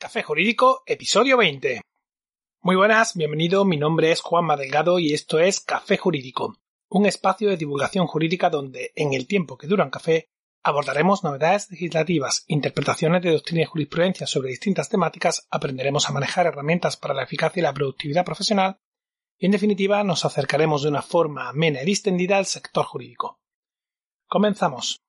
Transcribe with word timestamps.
Café 0.00 0.22
Jurídico, 0.22 0.84
episodio 0.86 1.36
20. 1.38 1.80
Muy 2.62 2.76
buenas, 2.76 3.16
bienvenido, 3.16 3.64
mi 3.64 3.76
nombre 3.76 4.12
es 4.12 4.20
Juanma 4.20 4.56
Delgado 4.56 5.00
y 5.00 5.12
esto 5.12 5.40
es 5.40 5.58
Café 5.58 5.96
Jurídico, 5.96 6.56
un 6.88 7.04
espacio 7.06 7.48
de 7.48 7.56
divulgación 7.56 8.06
jurídica 8.06 8.48
donde, 8.48 8.92
en 8.94 9.12
el 9.12 9.26
tiempo 9.26 9.58
que 9.58 9.66
dura 9.66 9.82
un 9.82 9.90
café, 9.90 10.28
abordaremos 10.62 11.24
novedades 11.24 11.68
legislativas, 11.72 12.44
interpretaciones 12.46 13.22
de 13.22 13.32
doctrina 13.32 13.62
y 13.62 13.64
jurisprudencia 13.64 14.28
sobre 14.28 14.50
distintas 14.50 14.88
temáticas, 14.88 15.48
aprenderemos 15.50 16.08
a 16.08 16.12
manejar 16.12 16.46
herramientas 16.46 16.96
para 16.96 17.12
la 17.12 17.24
eficacia 17.24 17.58
y 17.58 17.64
la 17.64 17.74
productividad 17.74 18.24
profesional 18.24 18.78
y, 19.36 19.46
en 19.46 19.50
definitiva, 19.50 20.04
nos 20.04 20.24
acercaremos 20.24 20.84
de 20.84 20.90
una 20.90 21.02
forma 21.02 21.48
amena 21.48 21.82
y 21.82 21.86
distendida 21.86 22.38
al 22.38 22.46
sector 22.46 22.84
jurídico. 22.84 23.40
Comenzamos. 24.28 25.00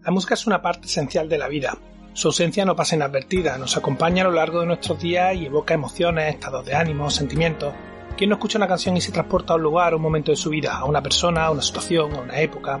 La 0.00 0.12
música 0.12 0.32
es 0.32 0.46
una 0.46 0.62
parte 0.62 0.86
esencial 0.86 1.28
de 1.28 1.36
la 1.36 1.48
vida, 1.48 1.78
su 2.18 2.26
ausencia 2.26 2.64
no 2.64 2.74
pasa 2.74 2.96
inadvertida, 2.96 3.56
nos 3.58 3.76
acompaña 3.76 4.24
a 4.24 4.26
lo 4.26 4.32
largo 4.32 4.58
de 4.58 4.66
nuestros 4.66 5.00
días 5.00 5.36
y 5.36 5.46
evoca 5.46 5.74
emociones, 5.74 6.34
estados 6.34 6.66
de 6.66 6.74
ánimo, 6.74 7.08
sentimientos. 7.10 7.72
¿Quién 8.16 8.30
no 8.30 8.34
escucha 8.34 8.58
una 8.58 8.66
canción 8.66 8.96
y 8.96 9.00
se 9.00 9.12
transporta 9.12 9.52
a 9.52 9.56
un 9.56 9.62
lugar, 9.62 9.94
un 9.94 10.02
momento 10.02 10.32
de 10.32 10.36
su 10.36 10.50
vida, 10.50 10.76
a 10.76 10.84
una 10.84 11.00
persona, 11.00 11.44
a 11.44 11.52
una 11.52 11.62
situación, 11.62 12.12
a 12.16 12.22
una 12.22 12.40
época? 12.40 12.80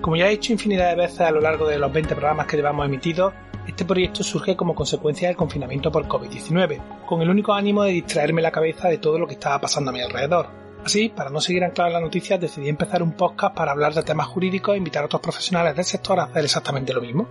Como 0.00 0.14
ya 0.14 0.28
he 0.28 0.30
dicho 0.30 0.52
infinidad 0.52 0.90
de 0.90 1.02
veces 1.02 1.22
a 1.22 1.32
lo 1.32 1.40
largo 1.40 1.66
de 1.66 1.80
los 1.80 1.92
20 1.92 2.14
programas 2.14 2.46
que 2.46 2.56
llevamos 2.56 2.86
emitidos, 2.86 3.32
este 3.66 3.84
proyecto 3.84 4.22
surge 4.22 4.54
como 4.54 4.72
consecuencia 4.72 5.26
del 5.26 5.36
confinamiento 5.36 5.90
por 5.90 6.06
COVID-19, 6.06 7.06
con 7.06 7.20
el 7.22 7.28
único 7.28 7.54
ánimo 7.54 7.82
de 7.82 7.90
distraerme 7.90 8.40
la 8.40 8.52
cabeza 8.52 8.86
de 8.86 8.98
todo 8.98 9.18
lo 9.18 9.26
que 9.26 9.34
estaba 9.34 9.60
pasando 9.60 9.90
a 9.90 9.94
mi 9.94 10.00
alrededor. 10.00 10.46
Así, 10.84 11.08
para 11.08 11.30
no 11.30 11.40
seguir 11.40 11.64
anclado 11.64 11.88
en 11.88 11.94
las 11.94 12.02
noticias, 12.02 12.40
decidí 12.40 12.68
empezar 12.68 13.02
un 13.02 13.14
podcast 13.14 13.56
para 13.56 13.72
hablar 13.72 13.94
de 13.94 14.04
temas 14.04 14.28
jurídicos 14.28 14.76
e 14.76 14.78
invitar 14.78 15.02
a 15.02 15.06
otros 15.06 15.22
profesionales 15.22 15.74
del 15.74 15.84
sector 15.84 16.20
a 16.20 16.24
hacer 16.26 16.44
exactamente 16.44 16.94
lo 16.94 17.00
mismo. 17.00 17.26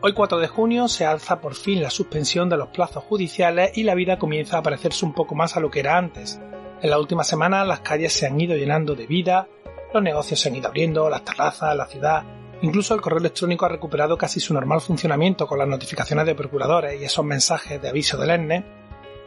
Hoy 0.00 0.12
4 0.12 0.38
de 0.38 0.46
junio 0.46 0.86
se 0.86 1.04
alza 1.04 1.40
por 1.40 1.56
fin 1.56 1.82
la 1.82 1.90
suspensión 1.90 2.48
de 2.48 2.56
los 2.56 2.68
plazos 2.68 3.02
judiciales 3.02 3.76
y 3.76 3.82
la 3.82 3.96
vida 3.96 4.16
comienza 4.16 4.58
a 4.58 4.62
parecerse 4.62 5.04
un 5.04 5.12
poco 5.12 5.34
más 5.34 5.56
a 5.56 5.60
lo 5.60 5.72
que 5.72 5.80
era 5.80 5.98
antes. 5.98 6.40
En 6.80 6.90
la 6.90 7.00
última 7.00 7.24
semana 7.24 7.64
las 7.64 7.80
calles 7.80 8.12
se 8.12 8.24
han 8.24 8.40
ido 8.40 8.54
llenando 8.54 8.94
de 8.94 9.08
vida, 9.08 9.48
los 9.92 10.00
negocios 10.00 10.38
se 10.38 10.50
han 10.50 10.54
ido 10.54 10.68
abriendo, 10.68 11.10
las 11.10 11.24
terrazas, 11.24 11.76
la 11.76 11.86
ciudad, 11.86 12.22
incluso 12.62 12.94
el 12.94 13.00
correo 13.00 13.18
electrónico 13.18 13.66
ha 13.66 13.70
recuperado 13.70 14.16
casi 14.16 14.38
su 14.38 14.54
normal 14.54 14.80
funcionamiento 14.80 15.48
con 15.48 15.58
las 15.58 15.66
notificaciones 15.66 16.26
de 16.26 16.36
procuradores 16.36 17.00
y 17.00 17.04
esos 17.04 17.24
mensajes 17.24 17.82
de 17.82 17.88
aviso 17.88 18.16
del 18.18 18.30
ENE. 18.30 18.64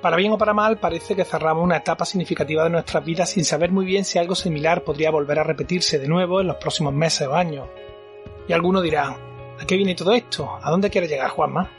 Para 0.02 0.16
bien 0.16 0.32
o 0.32 0.38
para 0.38 0.54
mal, 0.54 0.80
parece 0.80 1.17
que 1.17 1.26
cerramos 1.26 1.66
una 1.66 1.78
etapa 1.78 2.06
significativa 2.06 2.64
de 2.64 2.70
nuestras 2.70 3.04
vidas 3.04 3.30
sin 3.30 3.44
saber 3.44 3.72
muy 3.72 3.84
bien 3.84 4.06
si 4.06 4.20
algo 4.20 4.36
similar 4.36 4.86
podría 4.86 5.12
volver 5.12 5.38
a 5.38 5.44
repetirse 5.44 6.00
de 6.00 6.08
nuevo 6.08 6.40
en 6.40 6.48
los 6.48 6.56
próximos 6.56 6.94
meses 6.94 7.28
o 7.28 7.36
años. 7.36 7.67
Y 8.48 8.54
alguno 8.54 8.82
dirá, 8.82 9.17
¿A 9.62 9.66
qué 9.66 9.78
viene 9.78 9.94
todo 9.94 10.12
esto? 10.14 10.58
¿A 10.59 10.72
dónde 10.72 10.90
quiere 10.90 11.08
llegar 11.08 11.30
Juanma? 11.30 11.70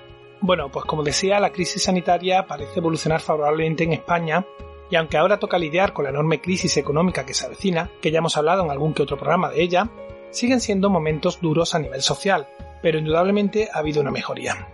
Bueno, 0.41 0.70
pues 0.70 0.84
como 0.84 1.02
decía, 1.02 1.41
la 1.41 1.50
crisis 1.50 1.83
sanitaria 1.83 2.47
parece 2.47 2.78
evolucionar 2.78 3.20
favorablemente 3.20 3.83
en 3.83 3.92
España 3.92 4.47
y 4.88 4.94
aunque 4.94 5.16
ahora 5.16 5.41
toca 5.41 5.58
lidiar 5.58 5.92
con 5.92 6.05
la 6.05 6.10
enorme 6.10 6.41
crisis 6.41 6.77
económica 6.77 7.27
que 7.27 7.34
se 7.34 7.44
avecina, 7.44 7.91
que 8.00 8.12
ya 8.12 8.19
hemos 8.19 8.36
hablado 8.36 8.64
en 8.64 8.70
algún 8.70 8.94
que 8.94 9.03
otro 9.03 9.16
programa 9.16 9.50
de 9.50 9.62
ella, 9.62 9.91
siguen 10.30 10.60
siendo 10.60 10.91
momentos 10.91 11.41
duros 11.41 11.75
a 11.75 11.80
nivel 11.80 12.03
social, 12.03 12.47
pero 12.83 13.00
indudablemente 13.00 13.69
ha 13.72 13.80
habido 13.80 14.00
una 14.00 14.12
mejoría. 14.12 14.69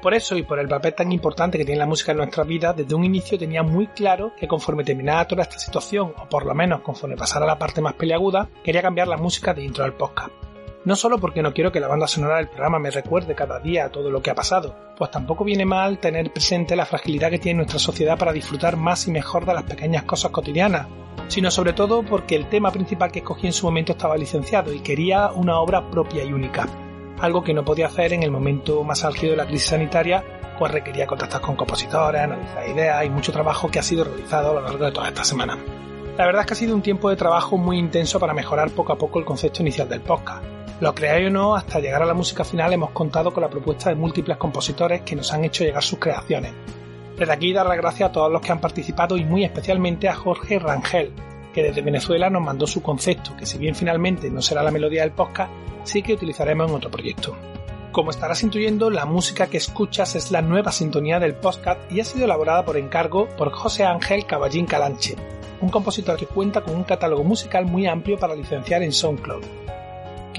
Por 0.00 0.14
eso 0.14 0.34
y 0.34 0.42
por 0.42 0.58
el 0.58 0.68
papel 0.68 0.94
tan 0.94 1.12
importante 1.12 1.58
que 1.58 1.66
tiene 1.66 1.80
la 1.80 1.86
música 1.86 2.12
en 2.12 2.18
nuestra 2.18 2.44
vida, 2.44 2.72
desde 2.72 2.94
un 2.94 3.04
inicio 3.04 3.38
tenía 3.38 3.62
muy 3.62 3.88
claro 3.88 4.32
que 4.34 4.48
conforme 4.48 4.82
terminara 4.82 5.28
toda 5.28 5.42
esta 5.42 5.58
situación, 5.58 6.14
o 6.18 6.26
por 6.26 6.46
lo 6.46 6.54
menos 6.54 6.80
conforme 6.80 7.18
pasara 7.18 7.44
la 7.44 7.58
parte 7.58 7.82
más 7.82 7.92
peleaguda, 7.94 8.48
quería 8.64 8.80
cambiar 8.80 9.08
la 9.08 9.18
música 9.18 9.52
de 9.52 9.62
intro 9.62 9.84
del 9.84 9.92
podcast. 9.92 10.49
No 10.82 10.96
solo 10.96 11.18
porque 11.18 11.42
no 11.42 11.52
quiero 11.52 11.70
que 11.70 11.78
la 11.78 11.88
banda 11.88 12.06
sonora 12.06 12.38
del 12.38 12.48
programa 12.48 12.78
me 12.78 12.90
recuerde 12.90 13.34
cada 13.34 13.60
día 13.60 13.90
todo 13.90 14.10
lo 14.10 14.22
que 14.22 14.30
ha 14.30 14.34
pasado, 14.34 14.74
pues 14.96 15.10
tampoco 15.10 15.44
viene 15.44 15.66
mal 15.66 15.98
tener 15.98 16.32
presente 16.32 16.74
la 16.74 16.86
fragilidad 16.86 17.28
que 17.28 17.38
tiene 17.38 17.58
nuestra 17.58 17.78
sociedad 17.78 18.16
para 18.16 18.32
disfrutar 18.32 18.78
más 18.78 19.06
y 19.06 19.10
mejor 19.10 19.44
de 19.44 19.52
las 19.52 19.64
pequeñas 19.64 20.04
cosas 20.04 20.30
cotidianas, 20.30 20.86
sino 21.28 21.50
sobre 21.50 21.74
todo 21.74 22.02
porque 22.02 22.34
el 22.34 22.48
tema 22.48 22.70
principal 22.70 23.12
que 23.12 23.18
escogí 23.18 23.46
en 23.46 23.52
su 23.52 23.66
momento 23.66 23.92
estaba 23.92 24.16
licenciado 24.16 24.72
y 24.72 24.80
quería 24.80 25.30
una 25.32 25.60
obra 25.60 25.90
propia 25.90 26.24
y 26.24 26.32
única, 26.32 26.66
algo 27.18 27.44
que 27.44 27.52
no 27.52 27.62
podía 27.62 27.88
hacer 27.88 28.14
en 28.14 28.22
el 28.22 28.30
momento 28.30 28.82
más 28.82 29.04
álgido 29.04 29.32
de 29.32 29.36
la 29.36 29.46
crisis 29.46 29.68
sanitaria, 29.68 30.24
pues 30.58 30.72
requería 30.72 31.06
contactar 31.06 31.42
con 31.42 31.56
compositores, 31.56 32.22
analizar 32.22 32.66
ideas 32.66 33.04
y 33.04 33.10
mucho 33.10 33.32
trabajo 33.32 33.70
que 33.70 33.80
ha 33.80 33.82
sido 33.82 34.04
realizado 34.04 34.52
a 34.52 34.54
lo 34.54 34.60
largo 34.62 34.86
de 34.86 34.92
toda 34.92 35.08
esta 35.08 35.24
semana. 35.24 35.58
La 36.16 36.24
verdad 36.24 36.40
es 36.40 36.46
que 36.46 36.52
ha 36.54 36.56
sido 36.56 36.74
un 36.74 36.80
tiempo 36.80 37.10
de 37.10 37.16
trabajo 37.16 37.58
muy 37.58 37.78
intenso 37.78 38.18
para 38.18 38.32
mejorar 38.32 38.70
poco 38.70 38.94
a 38.94 38.98
poco 38.98 39.18
el 39.18 39.26
concepto 39.26 39.60
inicial 39.60 39.86
del 39.86 40.00
podcast 40.00 40.59
lo 40.80 40.94
creáis 40.94 41.28
o 41.28 41.30
no, 41.30 41.54
hasta 41.54 41.78
llegar 41.78 42.02
a 42.02 42.06
la 42.06 42.14
música 42.14 42.42
final 42.42 42.72
hemos 42.72 42.90
contado 42.90 43.32
con 43.32 43.42
la 43.42 43.50
propuesta 43.50 43.90
de 43.90 43.96
múltiples 43.96 44.38
compositores 44.38 45.02
que 45.02 45.14
nos 45.14 45.30
han 45.32 45.44
hecho 45.44 45.62
llegar 45.62 45.82
sus 45.82 45.98
creaciones. 45.98 46.52
Desde 47.18 47.32
aquí 47.32 47.52
dar 47.52 47.66
las 47.66 47.76
gracias 47.76 48.08
a 48.08 48.12
todos 48.12 48.32
los 48.32 48.40
que 48.40 48.50
han 48.50 48.62
participado 48.62 49.18
y 49.18 49.24
muy 49.24 49.44
especialmente 49.44 50.08
a 50.08 50.14
Jorge 50.14 50.58
Rangel, 50.58 51.12
que 51.52 51.62
desde 51.62 51.82
Venezuela 51.82 52.30
nos 52.30 52.42
mandó 52.42 52.66
su 52.66 52.80
concepto, 52.80 53.36
que 53.36 53.44
si 53.44 53.58
bien 53.58 53.74
finalmente 53.74 54.30
no 54.30 54.40
será 54.40 54.62
la 54.62 54.70
melodía 54.70 55.02
del 55.02 55.12
podcast, 55.12 55.52
sí 55.84 56.02
que 56.02 56.14
utilizaremos 56.14 56.70
en 56.70 56.76
otro 56.76 56.90
proyecto. 56.90 57.36
Como 57.92 58.10
estarás 58.10 58.42
intuyendo, 58.42 58.88
la 58.88 59.04
música 59.04 59.48
que 59.48 59.58
escuchas 59.58 60.14
es 60.14 60.30
la 60.30 60.40
nueva 60.40 60.72
sintonía 60.72 61.18
del 61.20 61.34
podcast 61.34 61.92
y 61.92 62.00
ha 62.00 62.04
sido 62.04 62.24
elaborada 62.24 62.64
por 62.64 62.78
encargo 62.78 63.28
por 63.36 63.50
José 63.50 63.84
Ángel 63.84 64.24
Caballín 64.24 64.64
Calanche, 64.64 65.16
un 65.60 65.68
compositor 65.68 66.16
que 66.16 66.26
cuenta 66.26 66.62
con 66.62 66.74
un 66.74 66.84
catálogo 66.84 67.24
musical 67.24 67.66
muy 67.66 67.86
amplio 67.86 68.16
para 68.16 68.34
licenciar 68.34 68.82
en 68.82 68.92
SoundCloud. 68.92 69.44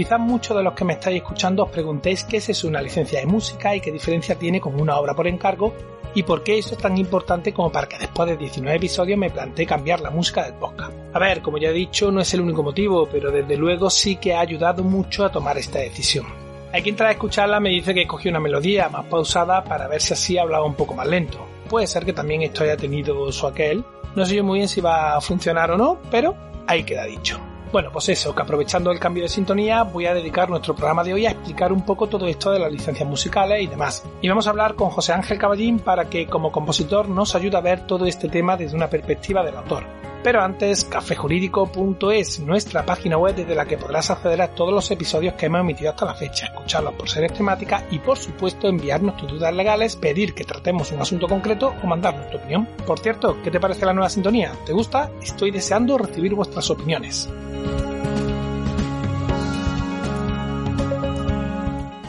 Quizás 0.02 0.20
muchos 0.20 0.58
de 0.58 0.64
los 0.64 0.74
que 0.74 0.84
me 0.84 0.94
estáis 0.94 1.18
escuchando 1.18 1.62
os 1.62 1.70
preguntéis 1.70 2.24
qué 2.24 2.38
es 2.38 2.64
una 2.64 2.82
licencia 2.82 3.20
de 3.20 3.28
música 3.28 3.76
y 3.76 3.82
qué 3.82 3.92
diferencia 3.92 4.34
tiene 4.34 4.60
con 4.60 4.82
una 4.82 4.98
obra 4.98 5.14
por 5.14 5.28
encargo 5.28 5.76
y 6.16 6.24
por 6.24 6.42
qué 6.42 6.58
eso 6.58 6.74
es 6.74 6.82
tan 6.82 6.98
importante 6.98 7.54
como 7.54 7.72
para 7.72 7.88
que 7.88 8.00
después 8.00 8.28
de 8.28 8.36
19 8.36 8.78
episodios 8.78 9.20
me 9.20 9.30
plantee 9.30 9.68
cambiar 9.68 10.02
la 10.02 10.10
música 10.10 10.44
del 10.44 10.56
podcast. 10.56 10.92
A 11.14 11.20
ver, 11.20 11.44
como 11.44 11.60
ya 11.60 11.70
he 11.70 11.74
dicho, 11.74 12.12
no 12.12 12.20
es 12.20 12.34
el 12.34 12.42
único 12.42 12.64
motivo, 12.64 13.08
pero 13.12 13.30
desde 13.30 13.56
luego 13.56 13.92
sí 13.92 14.16
que 14.16 14.34
ha 14.34 14.40
ayudado 14.40 14.84
mucho 14.84 15.24
a 15.24 15.32
tomar 15.32 15.60
esta 15.60 15.78
decisión. 15.78 16.26
Hay 16.74 16.82
quien 16.82 16.96
tras 16.96 17.12
escucharla 17.12 17.60
me 17.60 17.70
dice 17.70 17.94
que 17.94 18.08
cogí 18.08 18.28
una 18.28 18.40
melodía 18.40 18.90
más 18.90 19.06
pausada 19.06 19.64
para 19.64 19.88
ver 19.88 20.02
si 20.02 20.14
así 20.14 20.36
hablaba 20.36 20.66
un 20.66 20.74
poco 20.74 20.96
más 20.96 21.06
lento. 21.06 21.46
Puede 21.70 21.86
ser 21.86 22.06
que 22.06 22.14
también 22.14 22.42
esto 22.42 22.64
haya 22.64 22.76
tenido 22.76 23.32
su 23.32 23.46
aquel. 23.46 23.86
No 24.16 24.26
sé 24.26 24.38
yo 24.38 24.44
muy 24.44 24.58
bien 24.58 24.68
si 24.68 24.82
va 24.82 25.16
a 25.16 25.22
funcionar 25.22 25.70
o 25.70 25.78
no, 25.78 26.00
pero 26.10 26.36
ahí 26.66 26.84
queda 26.84 27.06
dicho. 27.06 27.40
Bueno, 27.72 27.90
pues 27.90 28.10
eso, 28.10 28.36
que 28.36 28.42
aprovechando 28.42 28.92
el 28.92 29.00
cambio 29.00 29.24
de 29.24 29.30
sintonía 29.30 29.84
voy 29.84 30.06
a 30.06 30.14
dedicar 30.14 30.50
nuestro 30.50 30.76
programa 30.76 31.06
de 31.06 31.14
hoy 31.14 31.26
a 31.26 31.32
explicar 31.32 31.72
un 31.72 31.86
poco 31.86 32.08
todo 32.08 32.28
esto 32.28 32.52
de 32.52 32.60
las 32.60 32.72
licencias 32.72 33.08
musicales 33.08 33.62
y 33.64 33.68
demás. 33.68 34.04
Y 34.22 34.28
vamos 34.28 34.46
a 34.48 34.50
hablar 34.50 34.76
con 34.76 34.90
José 34.90 35.14
Ángel 35.14 35.38
Caballín 35.38 35.80
para 35.80 36.10
que 36.10 36.28
como 36.28 36.52
compositor 36.52 37.08
nos 37.08 37.34
ayude 37.34 37.56
a 37.56 37.62
ver 37.62 37.88
todo 37.88 38.06
este 38.06 38.28
tema 38.28 38.58
desde 38.58 38.76
una 38.76 38.90
perspectiva 38.90 39.42
del 39.42 39.56
autor. 39.56 40.01
Pero 40.24 40.42
antes, 40.42 40.86
cafejurídico.es, 40.86 42.40
nuestra 42.42 42.86
página 42.86 43.18
web 43.18 43.36
desde 43.36 43.56
la 43.56 43.66
que 43.66 43.78
podrás 43.78 44.12
acceder 44.12 44.42
a 44.42 44.50
todos 44.50 44.74
los 44.74 44.90
episodios 44.92 45.34
que 45.34 45.48
hemos 45.48 45.62
emitido 45.62 45.90
hasta 45.90 46.06
la 46.06 46.14
fecha, 46.14 46.46
escucharlos 46.46 46.94
por 46.94 47.10
series 47.10 47.34
temáticas 47.34 47.84
y 47.90 48.00
por 48.00 48.18
supuesto 48.18 48.68
enviarnos 48.68 49.18
tus 49.18 49.32
dudas 49.32 49.54
legales, 49.54 49.96
pedir 49.96 50.36
que 50.36 50.44
tratemos 50.44 50.92
un 50.92 51.02
asunto 51.02 51.28
concreto 51.28 51.74
o 51.84 51.88
mandarnos 51.88 52.30
tu 52.30 52.38
opinión. 52.38 52.68
Por 52.86 53.00
cierto, 53.00 53.42
¿qué 53.42 53.50
te 53.50 53.60
parece 53.60 53.86
la 53.86 53.94
nueva 53.94 54.10
sintonía? 54.10 54.52
¿Te 54.66 54.74
gusta? 54.74 55.10
Estoy 55.22 55.50
deseando 55.50 55.98
recibir 55.98 56.36
vuestras 56.36 56.70
opiniones. 56.70 57.28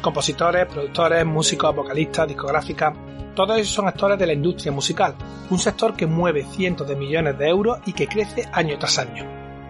Compositores, 0.02 0.66
productores, 0.66 1.24
músicos, 1.24 1.76
vocalistas, 1.76 2.26
discográficas, 2.26 2.92
todos 3.36 3.56
ellos 3.56 3.68
son 3.68 3.86
actores 3.86 4.18
de 4.18 4.26
la 4.26 4.32
industria 4.32 4.72
musical, 4.72 5.14
un 5.48 5.60
sector 5.60 5.94
que 5.94 6.06
mueve 6.06 6.44
cientos 6.44 6.88
de 6.88 6.96
millones 6.96 7.38
de 7.38 7.48
euros 7.48 7.78
y 7.86 7.92
que 7.92 8.08
crece 8.08 8.48
año 8.52 8.76
tras 8.80 8.98
año. 8.98 9.24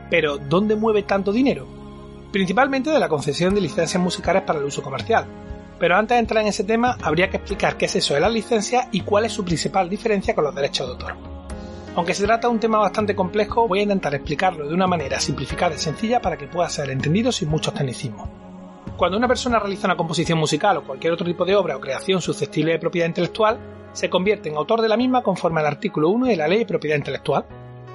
Pero, 0.08 0.38
¿dónde 0.38 0.74
mueve 0.74 1.02
tanto 1.02 1.32
dinero? 1.32 1.66
Principalmente 2.32 2.88
de 2.88 2.98
la 2.98 3.10
concesión 3.10 3.54
de 3.54 3.60
licencias 3.60 4.02
musicales 4.02 4.42
para 4.42 4.58
el 4.58 4.64
uso 4.64 4.82
comercial. 4.82 5.26
Pero 5.78 5.96
antes 5.96 6.16
de 6.16 6.20
entrar 6.20 6.42
en 6.42 6.48
ese 6.48 6.64
tema, 6.64 6.96
habría 7.02 7.28
que 7.28 7.36
explicar 7.36 7.76
qué 7.76 7.84
es 7.84 7.96
eso 7.96 8.14
de 8.14 8.20
las 8.20 8.32
licencias 8.32 8.88
y 8.90 9.02
cuál 9.02 9.26
es 9.26 9.32
su 9.32 9.44
principal 9.44 9.90
diferencia 9.90 10.34
con 10.34 10.44
los 10.44 10.54
derechos 10.54 10.86
de 10.86 10.92
autor. 10.94 11.14
Aunque 11.94 12.14
se 12.14 12.24
trata 12.24 12.48
de 12.48 12.54
un 12.54 12.60
tema 12.60 12.78
bastante 12.78 13.14
complejo, 13.14 13.68
voy 13.68 13.80
a 13.80 13.82
intentar 13.82 14.14
explicarlo 14.14 14.66
de 14.66 14.72
una 14.72 14.86
manera 14.86 15.20
simplificada 15.20 15.74
y 15.74 15.78
sencilla 15.78 16.22
para 16.22 16.38
que 16.38 16.46
pueda 16.46 16.70
ser 16.70 16.88
entendido 16.88 17.30
sin 17.30 17.50
muchos 17.50 17.74
tecnicismos. 17.74 18.41
Cuando 18.96 19.16
una 19.16 19.26
persona 19.26 19.58
realiza 19.58 19.86
una 19.86 19.96
composición 19.96 20.38
musical 20.38 20.76
o 20.76 20.84
cualquier 20.84 21.12
otro 21.14 21.26
tipo 21.26 21.44
de 21.44 21.56
obra 21.56 21.76
o 21.76 21.80
creación 21.80 22.20
susceptible 22.20 22.72
de 22.72 22.78
propiedad 22.78 23.08
intelectual, 23.08 23.58
se 23.92 24.10
convierte 24.10 24.48
en 24.48 24.56
autor 24.56 24.80
de 24.80 24.88
la 24.88 24.96
misma 24.96 25.22
conforme 25.22 25.60
al 25.60 25.66
artículo 25.66 26.10
1 26.10 26.26
de 26.26 26.36
la 26.36 26.46
Ley 26.46 26.60
de 26.60 26.66
Propiedad 26.66 26.96
Intelectual. 26.96 27.44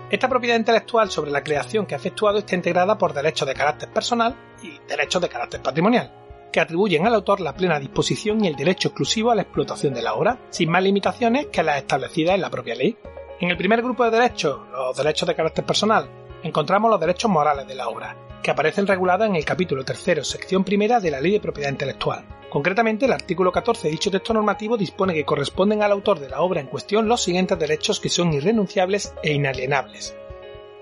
Esta 0.09 0.27
propiedad 0.27 0.55
intelectual 0.55 1.09
sobre 1.09 1.31
la 1.31 1.43
creación 1.43 1.85
que 1.85 1.93
ha 1.93 1.97
efectuado 1.97 2.39
está 2.39 2.55
integrada 2.55 2.97
por 2.97 3.13
derechos 3.13 3.47
de 3.47 3.53
carácter 3.53 3.89
personal 3.89 4.35
y 4.63 4.79
derechos 4.87 5.21
de 5.21 5.29
carácter 5.29 5.61
patrimonial, 5.61 6.11
que 6.51 6.59
atribuyen 6.59 7.05
al 7.05 7.13
autor 7.13 7.41
la 7.41 7.53
plena 7.53 7.79
disposición 7.79 8.43
y 8.43 8.47
el 8.47 8.55
derecho 8.55 8.89
exclusivo 8.89 9.31
a 9.31 9.35
la 9.35 9.43
explotación 9.43 9.93
de 9.93 10.01
la 10.01 10.13
obra, 10.13 10.39
sin 10.49 10.69
más 10.69 10.83
limitaciones 10.83 11.47
que 11.47 11.63
las 11.63 11.77
establecidas 11.77 12.35
en 12.35 12.41
la 12.41 12.49
propia 12.49 12.75
ley. 12.75 12.97
En 13.39 13.49
el 13.49 13.57
primer 13.57 13.81
grupo 13.81 14.03
de 14.03 14.11
derechos, 14.11 14.59
los 14.71 14.97
derechos 14.97 15.27
de 15.27 15.35
carácter 15.35 15.65
personal, 15.65 16.09
encontramos 16.41 16.89
los 16.89 16.99
derechos 16.99 17.29
morales 17.29 17.67
de 17.67 17.75
la 17.75 17.87
obra, 17.87 18.15
que 18.47 18.51
aparecen 18.51 18.87
regulados 18.87 19.27
en 19.27 19.35
el 19.35 19.43
capítulo 19.43 19.83
tercero, 19.83 20.23
sección 20.23 20.63
primera 20.63 21.01
de 21.01 21.11
la 21.11 21.19
Ley 21.19 21.33
de 21.33 21.41
Propiedad 21.41 21.69
Intelectual. 21.69 22.23
Concretamente, 22.49 23.05
el 23.05 23.11
artículo 23.11 23.51
14 23.51 23.89
de 23.89 23.91
dicho 23.91 24.09
texto 24.09 24.33
normativo 24.33 24.77
dispone 24.77 25.13
que 25.13 25.25
corresponden 25.25 25.83
al 25.83 25.91
autor 25.91 26.21
de 26.21 26.29
la 26.29 26.39
obra 26.39 26.61
en 26.61 26.67
cuestión 26.67 27.09
los 27.09 27.21
siguientes 27.21 27.59
derechos 27.59 27.99
que 27.99 28.07
son 28.07 28.31
irrenunciables 28.31 29.13
e 29.21 29.33
inalienables. 29.33 30.15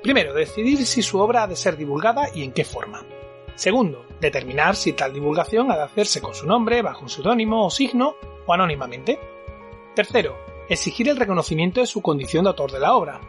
Primero, 0.03 0.35
decidir 0.35 0.85
si 0.85 1.01
su 1.01 1.17
obra 1.17 1.41
ha 1.41 1.47
de 1.47 1.55
ser 1.55 1.75
divulgada 1.75 2.27
y 2.35 2.43
en 2.43 2.51
qué 2.51 2.63
forma. 2.63 3.03
Segundo, 3.55 4.05
determinar 4.21 4.75
si 4.75 4.93
tal 4.93 5.11
divulgación 5.11 5.71
ha 5.71 5.75
de 5.75 5.85
hacerse 5.85 6.21
con 6.21 6.35
su 6.35 6.45
nombre, 6.45 6.83
bajo 6.83 7.01
un 7.01 7.09
seudónimo 7.09 7.65
o 7.65 7.71
signo 7.71 8.15
o 8.45 8.53
anónimamente. 8.53 9.17
Tercero, 9.95 10.37
exigir 10.69 11.09
el 11.09 11.17
reconocimiento 11.17 11.81
de 11.81 11.87
su 11.87 12.03
condición 12.03 12.43
de 12.43 12.49
autor 12.49 12.71
de 12.71 12.79
la 12.79 12.93
obra. 12.93 13.21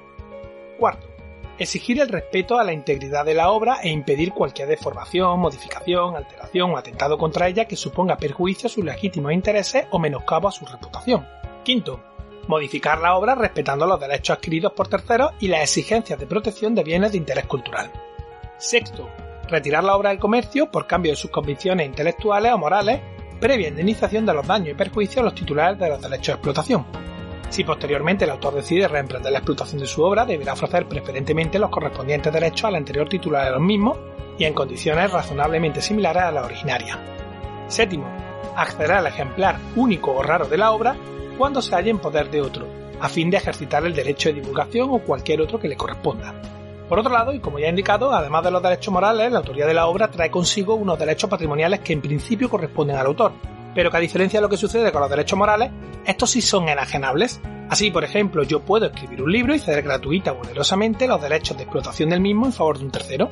Cuarto, 0.78 1.08
exigir 1.58 2.00
el 2.00 2.08
respeto 2.08 2.58
a 2.58 2.64
la 2.64 2.72
integridad 2.72 3.24
de 3.24 3.34
la 3.34 3.50
obra 3.50 3.78
e 3.82 3.88
impedir 3.88 4.32
cualquier 4.32 4.68
deformación, 4.68 5.38
modificación, 5.40 6.16
alteración 6.16 6.70
o 6.70 6.76
atentado 6.76 7.16
contra 7.18 7.48
ella 7.48 7.66
que 7.66 7.76
suponga 7.76 8.16
perjuicio 8.16 8.66
a 8.66 8.70
sus 8.70 8.84
legítimos 8.84 9.32
intereses 9.32 9.86
o 9.90 9.98
menoscabo 9.98 10.48
a 10.48 10.52
su 10.52 10.66
reputación. 10.66 11.26
Quinto, 11.64 12.00
modificar 12.48 13.00
la 13.00 13.16
obra 13.16 13.34
respetando 13.34 13.86
los 13.86 14.00
derechos 14.00 14.36
adquiridos 14.36 14.72
por 14.72 14.88
terceros 14.88 15.32
y 15.40 15.48
las 15.48 15.62
exigencias 15.62 16.18
de 16.18 16.26
protección 16.26 16.74
de 16.74 16.84
bienes 16.84 17.12
de 17.12 17.18
interés 17.18 17.46
cultural. 17.46 17.90
Sexto, 18.58 19.08
retirar 19.48 19.84
la 19.84 19.96
obra 19.96 20.10
del 20.10 20.18
comercio 20.18 20.70
por 20.70 20.86
cambio 20.86 21.12
de 21.12 21.16
sus 21.16 21.30
convicciones 21.30 21.86
intelectuales 21.86 22.52
o 22.52 22.58
morales, 22.58 23.00
previa 23.40 23.68
indemnización 23.68 24.24
de 24.26 24.34
los 24.34 24.46
daños 24.46 24.70
y 24.70 24.74
perjuicios 24.74 25.18
a 25.18 25.24
los 25.24 25.34
titulares 25.34 25.78
de 25.78 25.88
los 25.88 26.00
derechos 26.00 26.26
de 26.26 26.32
explotación. 26.32 26.86
Si 27.48 27.64
posteriormente 27.64 28.24
el 28.24 28.30
autor 28.30 28.54
decide 28.54 28.88
reemprender 28.88 29.32
la 29.32 29.38
explotación 29.38 29.80
de 29.80 29.86
su 29.86 30.02
obra, 30.02 30.26
deberá 30.26 30.54
ofrecer 30.54 30.86
preferentemente 30.86 31.58
los 31.58 31.70
correspondientes 31.70 32.32
derechos 32.32 32.64
al 32.64 32.74
anterior 32.74 33.08
titular 33.08 33.44
de 33.44 33.52
los 33.52 33.60
mismos 33.60 33.98
y 34.38 34.44
en 34.44 34.54
condiciones 34.54 35.12
razonablemente 35.12 35.80
similares 35.80 36.24
a 36.24 36.32
la 36.32 36.44
originaria. 36.44 36.98
Séptimo, 37.68 38.06
acceder 38.56 38.92
al 38.92 39.06
ejemplar 39.06 39.58
único 39.76 40.12
o 40.12 40.22
raro 40.22 40.46
de 40.46 40.58
la 40.58 40.72
obra 40.72 40.96
cuando 41.38 41.62
se 41.62 41.74
halle 41.74 41.90
en 41.90 41.98
poder 41.98 42.30
de 42.30 42.42
otro, 42.42 42.66
a 43.00 43.08
fin 43.08 43.30
de 43.30 43.36
ejercitar 43.36 43.84
el 43.84 43.94
derecho 43.94 44.28
de 44.28 44.40
divulgación 44.40 44.90
o 44.90 44.98
cualquier 45.00 45.40
otro 45.40 45.58
que 45.58 45.68
le 45.68 45.76
corresponda. 45.76 46.34
Por 46.88 47.00
otro 47.00 47.12
lado, 47.12 47.32
y 47.32 47.40
como 47.40 47.58
ya 47.58 47.66
he 47.66 47.70
indicado, 47.70 48.12
además 48.12 48.44
de 48.44 48.50
los 48.52 48.62
derechos 48.62 48.94
morales, 48.94 49.32
la 49.32 49.38
autoría 49.38 49.66
de 49.66 49.74
la 49.74 49.86
obra 49.86 50.08
trae 50.08 50.30
consigo 50.30 50.74
unos 50.74 50.98
derechos 50.98 51.28
patrimoniales 51.28 51.80
que 51.80 51.92
en 51.92 52.00
principio 52.00 52.48
corresponden 52.48 52.96
al 52.96 53.06
autor, 53.06 53.32
pero 53.76 53.90
que 53.90 53.98
a 53.98 54.00
diferencia 54.00 54.38
de 54.38 54.42
lo 54.42 54.48
que 54.48 54.56
sucede 54.56 54.90
con 54.90 55.02
los 55.02 55.10
derechos 55.10 55.38
morales, 55.38 55.70
estos 56.06 56.30
sí 56.30 56.40
son 56.40 56.66
enajenables. 56.70 57.42
Así, 57.68 57.90
por 57.90 58.04
ejemplo, 58.04 58.42
yo 58.42 58.60
puedo 58.60 58.86
escribir 58.86 59.22
un 59.22 59.30
libro 59.30 59.54
y 59.54 59.58
ceder 59.58 59.82
gratuita 59.82 60.32
o 60.32 60.40
onerosamente 60.40 61.06
los 61.06 61.20
derechos 61.20 61.58
de 61.58 61.64
explotación 61.64 62.08
del 62.08 62.22
mismo 62.22 62.46
en 62.46 62.54
favor 62.54 62.78
de 62.78 62.86
un 62.86 62.90
tercero. 62.90 63.28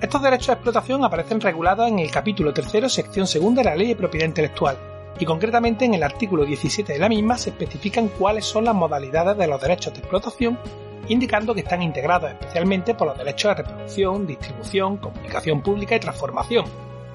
Estos 0.00 0.22
derechos 0.22 0.46
de 0.46 0.52
explotación 0.52 1.04
aparecen 1.04 1.40
regulados 1.40 1.88
en 1.88 1.98
el 1.98 2.12
capítulo 2.12 2.54
tercero, 2.54 2.88
sección 2.88 3.26
segunda 3.26 3.60
de 3.62 3.70
la 3.70 3.74
Ley 3.74 3.88
de 3.88 3.96
Propiedad 3.96 4.28
Intelectual, 4.28 4.78
y 5.18 5.24
concretamente 5.24 5.84
en 5.84 5.94
el 5.94 6.04
artículo 6.04 6.44
17 6.44 6.92
de 6.92 6.98
la 7.00 7.08
misma 7.08 7.36
se 7.36 7.50
especifican 7.50 8.06
cuáles 8.06 8.44
son 8.44 8.66
las 8.66 8.76
modalidades 8.76 9.36
de 9.36 9.48
los 9.48 9.60
derechos 9.60 9.94
de 9.94 9.98
explotación, 9.98 10.60
indicando 11.08 11.54
que 11.54 11.62
están 11.62 11.82
integrados 11.82 12.30
especialmente 12.30 12.94
por 12.94 13.08
los 13.08 13.18
derechos 13.18 13.50
de 13.56 13.64
reproducción, 13.64 14.28
distribución, 14.28 14.98
comunicación 14.98 15.60
pública 15.60 15.96
y 15.96 16.00
transformación, 16.00 16.66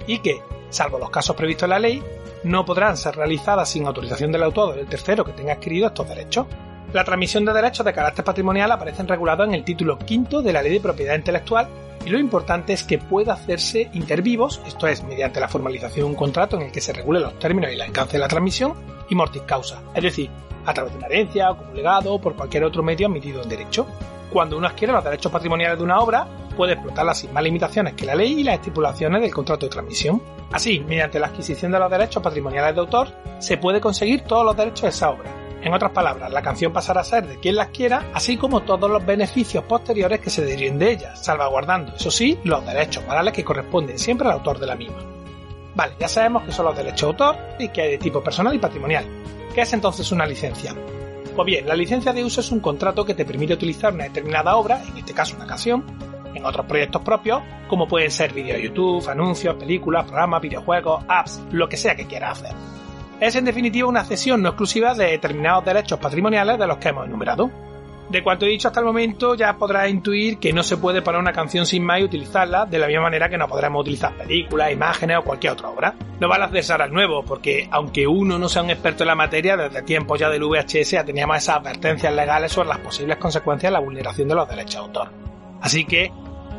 y 0.06 0.20
que, 0.20 0.42
salvo 0.74 0.98
los 0.98 1.10
casos 1.10 1.36
previstos 1.36 1.64
en 1.64 1.70
la 1.70 1.80
ley, 1.80 2.04
no 2.44 2.66
podrán 2.66 2.98
ser 2.98 3.16
realizadas 3.16 3.70
sin 3.70 3.86
autorización 3.86 4.32
del 4.32 4.44
autor 4.44 4.70
o 4.70 4.76
del 4.76 4.88
tercero 4.88 5.24
que 5.24 5.34
tenga 5.34 5.54
adquirido 5.54 5.88
estos 5.88 6.08
derechos. 6.08 6.48
La 6.92 7.04
transmisión 7.04 7.46
de 7.46 7.54
derechos 7.54 7.86
de 7.86 7.94
carácter 7.94 8.26
patrimonial 8.26 8.72
aparecen 8.72 9.08
regulados 9.08 9.48
en 9.48 9.54
el 9.56 9.64
título 9.64 9.98
quinto 9.98 10.42
de 10.42 10.54
la 10.54 10.62
Ley 10.62 10.74
de 10.74 10.80
Propiedad 10.80 11.16
Intelectual 11.16 11.68
y 12.06 12.10
lo 12.10 12.20
importante 12.20 12.74
es 12.74 12.84
que 12.84 12.98
pueda 12.98 13.34
hacerse 13.34 13.90
intervivos, 13.94 14.62
esto 14.68 14.88
es, 14.88 15.04
mediante 15.04 15.40
la 15.40 15.48
formalización 15.48 16.06
de 16.06 16.12
un 16.12 16.16
contrato 16.16 16.58
en 16.58 16.64
el 16.64 16.72
que 16.72 16.82
se 16.82 16.92
regulen 16.92 17.24
los 17.24 17.40
términos 17.40 17.72
y 17.72 17.76
el 17.76 17.82
alcance 17.82 18.14
de 18.14 18.20
la 18.20 18.28
transmisión, 18.28 18.74
y 19.10 19.16
mortis 19.16 19.44
causa, 19.44 19.82
es 19.96 20.04
decir, 20.04 20.30
a 20.66 20.74
través 20.74 20.94
de 20.94 20.98
una 20.98 21.08
herencia 21.08 21.48
como 21.50 21.74
legado 21.74 22.14
o 22.14 22.22
por 22.22 22.36
cualquier 22.36 22.64
otro 22.66 22.84
medio 22.84 23.08
admitido 23.08 23.42
en 23.42 23.50
derecho. 23.50 23.86
Cuando 24.30 24.58
uno 24.58 24.68
adquiere 24.68 24.94
los 24.94 25.04
derechos 25.04 25.32
patrimoniales 25.32 25.78
de 25.78 25.84
una 25.84 26.00
obra, 26.00 26.28
puede 26.54 26.74
explotarla 26.74 27.14
sin 27.14 27.34
más 27.34 27.44
limitaciones 27.44 27.94
que 27.94 28.06
la 28.06 28.16
ley 28.16 28.40
y 28.40 28.44
las 28.44 28.56
estipulaciones 28.56 29.22
del 29.22 29.34
contrato 29.34 29.66
de 29.66 29.72
transmisión. 29.72 30.22
Así, 30.52 30.80
mediante 30.80 31.20
la 31.20 31.28
adquisición 31.28 31.72
de 31.72 31.80
los 31.80 31.92
derechos 31.92 32.24
patrimoniales 32.24 32.76
de 32.76 32.82
autor, 32.82 33.08
se 33.40 33.58
puede 33.58 33.82
conseguir 33.82 34.22
todos 34.22 34.46
los 34.46 34.56
derechos 34.56 34.84
de 34.84 34.90
esa 34.90 35.10
obra. 35.10 35.32
En 35.64 35.74
otras 35.74 35.92
palabras, 35.92 36.30
la 36.32 36.42
canción 36.42 36.74
pasará 36.74 37.02
a 37.02 37.06
ser 37.06 37.26
de 37.26 37.40
quien 37.40 37.56
las 37.56 37.70
quiera, 37.70 38.12
así 38.14 38.36
como 38.36 38.64
todos 38.64 38.92
los 38.92 39.06
beneficios 39.06 39.64
posteriores 39.64 40.20
que 40.20 40.30
se 40.30 40.44
deriven 40.44 40.78
de 40.78 40.92
ella, 40.92 41.16
salvaguardando, 41.16 41.96
eso 41.96 42.12
sí, 42.12 42.38
los 42.44 42.66
derechos 42.66 43.06
morales 43.06 43.34
que 43.34 43.46
corresponden 43.46 43.98
siempre 43.98 44.28
al 44.28 44.34
autor 44.34 44.60
de 44.60 44.68
la 44.68 44.76
misma. 44.76 45.00
Vale, 45.74 45.94
ya 45.98 46.08
sabemos 46.08 46.44
que 46.44 46.52
son 46.52 46.66
los 46.66 46.76
derechos 46.76 47.00
de 47.00 47.08
autor 47.08 47.38
y 47.60 47.70
que 47.70 47.82
hay 47.82 47.92
de 47.92 47.98
tipo 47.98 48.22
personal 48.22 48.54
y 48.54 48.60
patrimonial. 48.60 49.06
¿Qué 49.56 49.62
es 49.62 49.72
entonces 49.72 50.12
una 50.12 50.26
licencia? 50.26 50.76
Pues 51.36 51.46
bien, 51.46 51.68
la 51.68 51.76
licencia 51.76 52.14
de 52.14 52.24
uso 52.24 52.42
es 52.42 52.52
un 52.52 52.60
contrato 52.60 53.06
que 53.06 53.16
te 53.16 53.26
permite 53.26 53.54
utilizar 53.54 53.94
una 53.94 54.04
determinada 54.04 54.56
obra, 54.56 54.84
en 54.84 54.98
este 54.98 55.14
caso 55.14 55.36
una 55.36 55.48
canción, 55.48 55.84
en 56.34 56.46
otros 56.46 56.66
proyectos 56.66 57.02
propios, 57.02 57.42
como 57.68 57.88
pueden 57.88 58.12
ser 58.12 58.34
vídeos 58.34 58.58
de 58.58 58.64
YouTube, 58.64 59.08
anuncios, 59.10 59.56
películas, 59.56 60.06
programas, 60.06 60.42
videojuegos, 60.42 61.04
apps, 61.08 61.42
lo 61.52 61.68
que 61.70 61.78
sea 61.78 61.96
que 61.96 62.06
quieras 62.06 62.42
hacer. 62.42 62.56
Es 63.20 63.36
en 63.36 63.46
definitiva 63.46 63.88
una 63.88 64.04
cesión 64.04 64.42
no 64.42 64.50
exclusiva 64.50 64.94
de 64.94 65.12
determinados 65.12 65.64
derechos 65.64 66.00
patrimoniales 66.00 66.60
de 66.60 66.68
los 66.68 66.78
que 66.78 66.90
hemos 66.90 67.06
enumerado. 67.06 67.50
De 68.10 68.22
cuanto 68.22 68.46
he 68.46 68.50
dicho 68.50 68.68
hasta 68.68 68.82
el 68.82 68.86
momento, 68.86 69.34
ya 69.34 69.58
podrás 69.58 69.90
intuir 69.90 70.38
que 70.38 70.52
no 70.52 70.62
se 70.62 70.78
puede 70.78 71.02
poner 71.02 71.22
una 71.22 71.32
canción 71.32 71.66
sin 71.66 71.84
más 71.84 72.02
y 72.02 72.04
utilizarla 72.04 72.66
de 72.66 72.78
la 72.78 72.88
misma 72.88 73.04
manera 73.04 73.30
que 73.30 73.38
no 73.38 73.48
podremos 73.48 73.82
utilizar 73.82 74.14
películas, 74.14 74.72
imágenes 74.72 75.18
o 75.18 75.24
cualquier 75.24 75.54
otra 75.54 75.70
obra. 75.70 75.96
No 76.20 76.28
vale 76.28 76.44
ahora 76.44 76.84
al 76.84 76.94
nuevo, 76.94 77.24
porque 77.24 77.68
aunque 77.72 78.06
uno 78.06 78.38
no 78.38 78.50
sea 78.50 78.62
un 78.62 78.70
experto 78.70 79.04
en 79.04 79.08
la 79.08 79.16
materia, 79.16 79.58
desde 79.58 79.82
tiempos 79.84 80.20
ya 80.20 80.30
del 80.30 80.44
VHS 80.44 80.92
ya 80.92 81.06
teníamos 81.06 81.38
esas 81.38 81.58
advertencias 81.58 82.14
legales 82.14 82.52
sobre 82.52 82.70
las 82.70 82.80
posibles 82.80 83.18
consecuencias 83.18 83.72
de 83.72 83.74
la 83.74 83.80
vulneración 83.80 84.28
de 84.28 84.36
los 84.36 84.50
derechos 84.50 84.74
de 84.74 84.80
autor. 84.80 85.10
Así 85.62 85.86
que, 85.86 86.12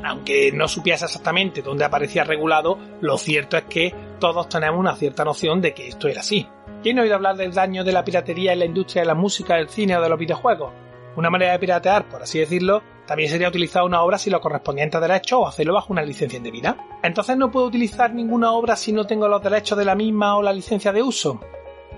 aunque 0.04 0.52
no 0.52 0.68
supiese 0.68 1.06
exactamente 1.06 1.62
dónde 1.62 1.84
aparecía 1.84 2.24
regulado, 2.24 2.78
lo 3.00 3.16
cierto 3.16 3.56
es 3.56 3.64
que 3.64 3.94
todos 4.20 4.48
tenemos 4.48 4.78
una 4.78 4.94
cierta 4.96 5.24
noción 5.24 5.60
de 5.60 5.72
que 5.72 5.88
esto 5.88 6.08
era 6.08 6.20
así. 6.20 6.46
¿Quién 6.82 6.98
ha 6.98 7.02
oído 7.02 7.14
hablar 7.14 7.36
del 7.36 7.54
daño 7.54 7.82
de 7.82 7.92
la 7.92 8.04
piratería 8.04 8.52
en 8.52 8.58
la 8.58 8.66
industria 8.66 9.02
de 9.02 9.06
la 9.06 9.14
música, 9.14 9.56
del 9.56 9.68
cine 9.68 9.96
o 9.96 10.02
de 10.02 10.08
los 10.08 10.18
videojuegos? 10.18 10.72
Una 11.16 11.30
manera 11.30 11.52
de 11.52 11.58
piratear, 11.58 12.08
por 12.08 12.22
así 12.22 12.38
decirlo, 12.38 12.82
también 13.06 13.30
sería 13.30 13.48
utilizar 13.48 13.84
una 13.84 14.02
obra 14.02 14.18
sin 14.18 14.32
los 14.32 14.42
correspondientes 14.42 15.00
derechos 15.00 15.38
o 15.40 15.46
hacerlo 15.46 15.74
bajo 15.74 15.92
una 15.92 16.02
licencia 16.02 16.36
indebida. 16.36 16.76
Entonces 17.02 17.36
no 17.36 17.50
puedo 17.50 17.66
utilizar 17.66 18.12
ninguna 18.12 18.52
obra 18.52 18.76
si 18.76 18.92
no 18.92 19.06
tengo 19.06 19.28
los 19.28 19.42
derechos 19.42 19.78
de 19.78 19.84
la 19.84 19.94
misma 19.94 20.36
o 20.36 20.42
la 20.42 20.52
licencia 20.52 20.92
de 20.92 21.02
uso. 21.02 21.40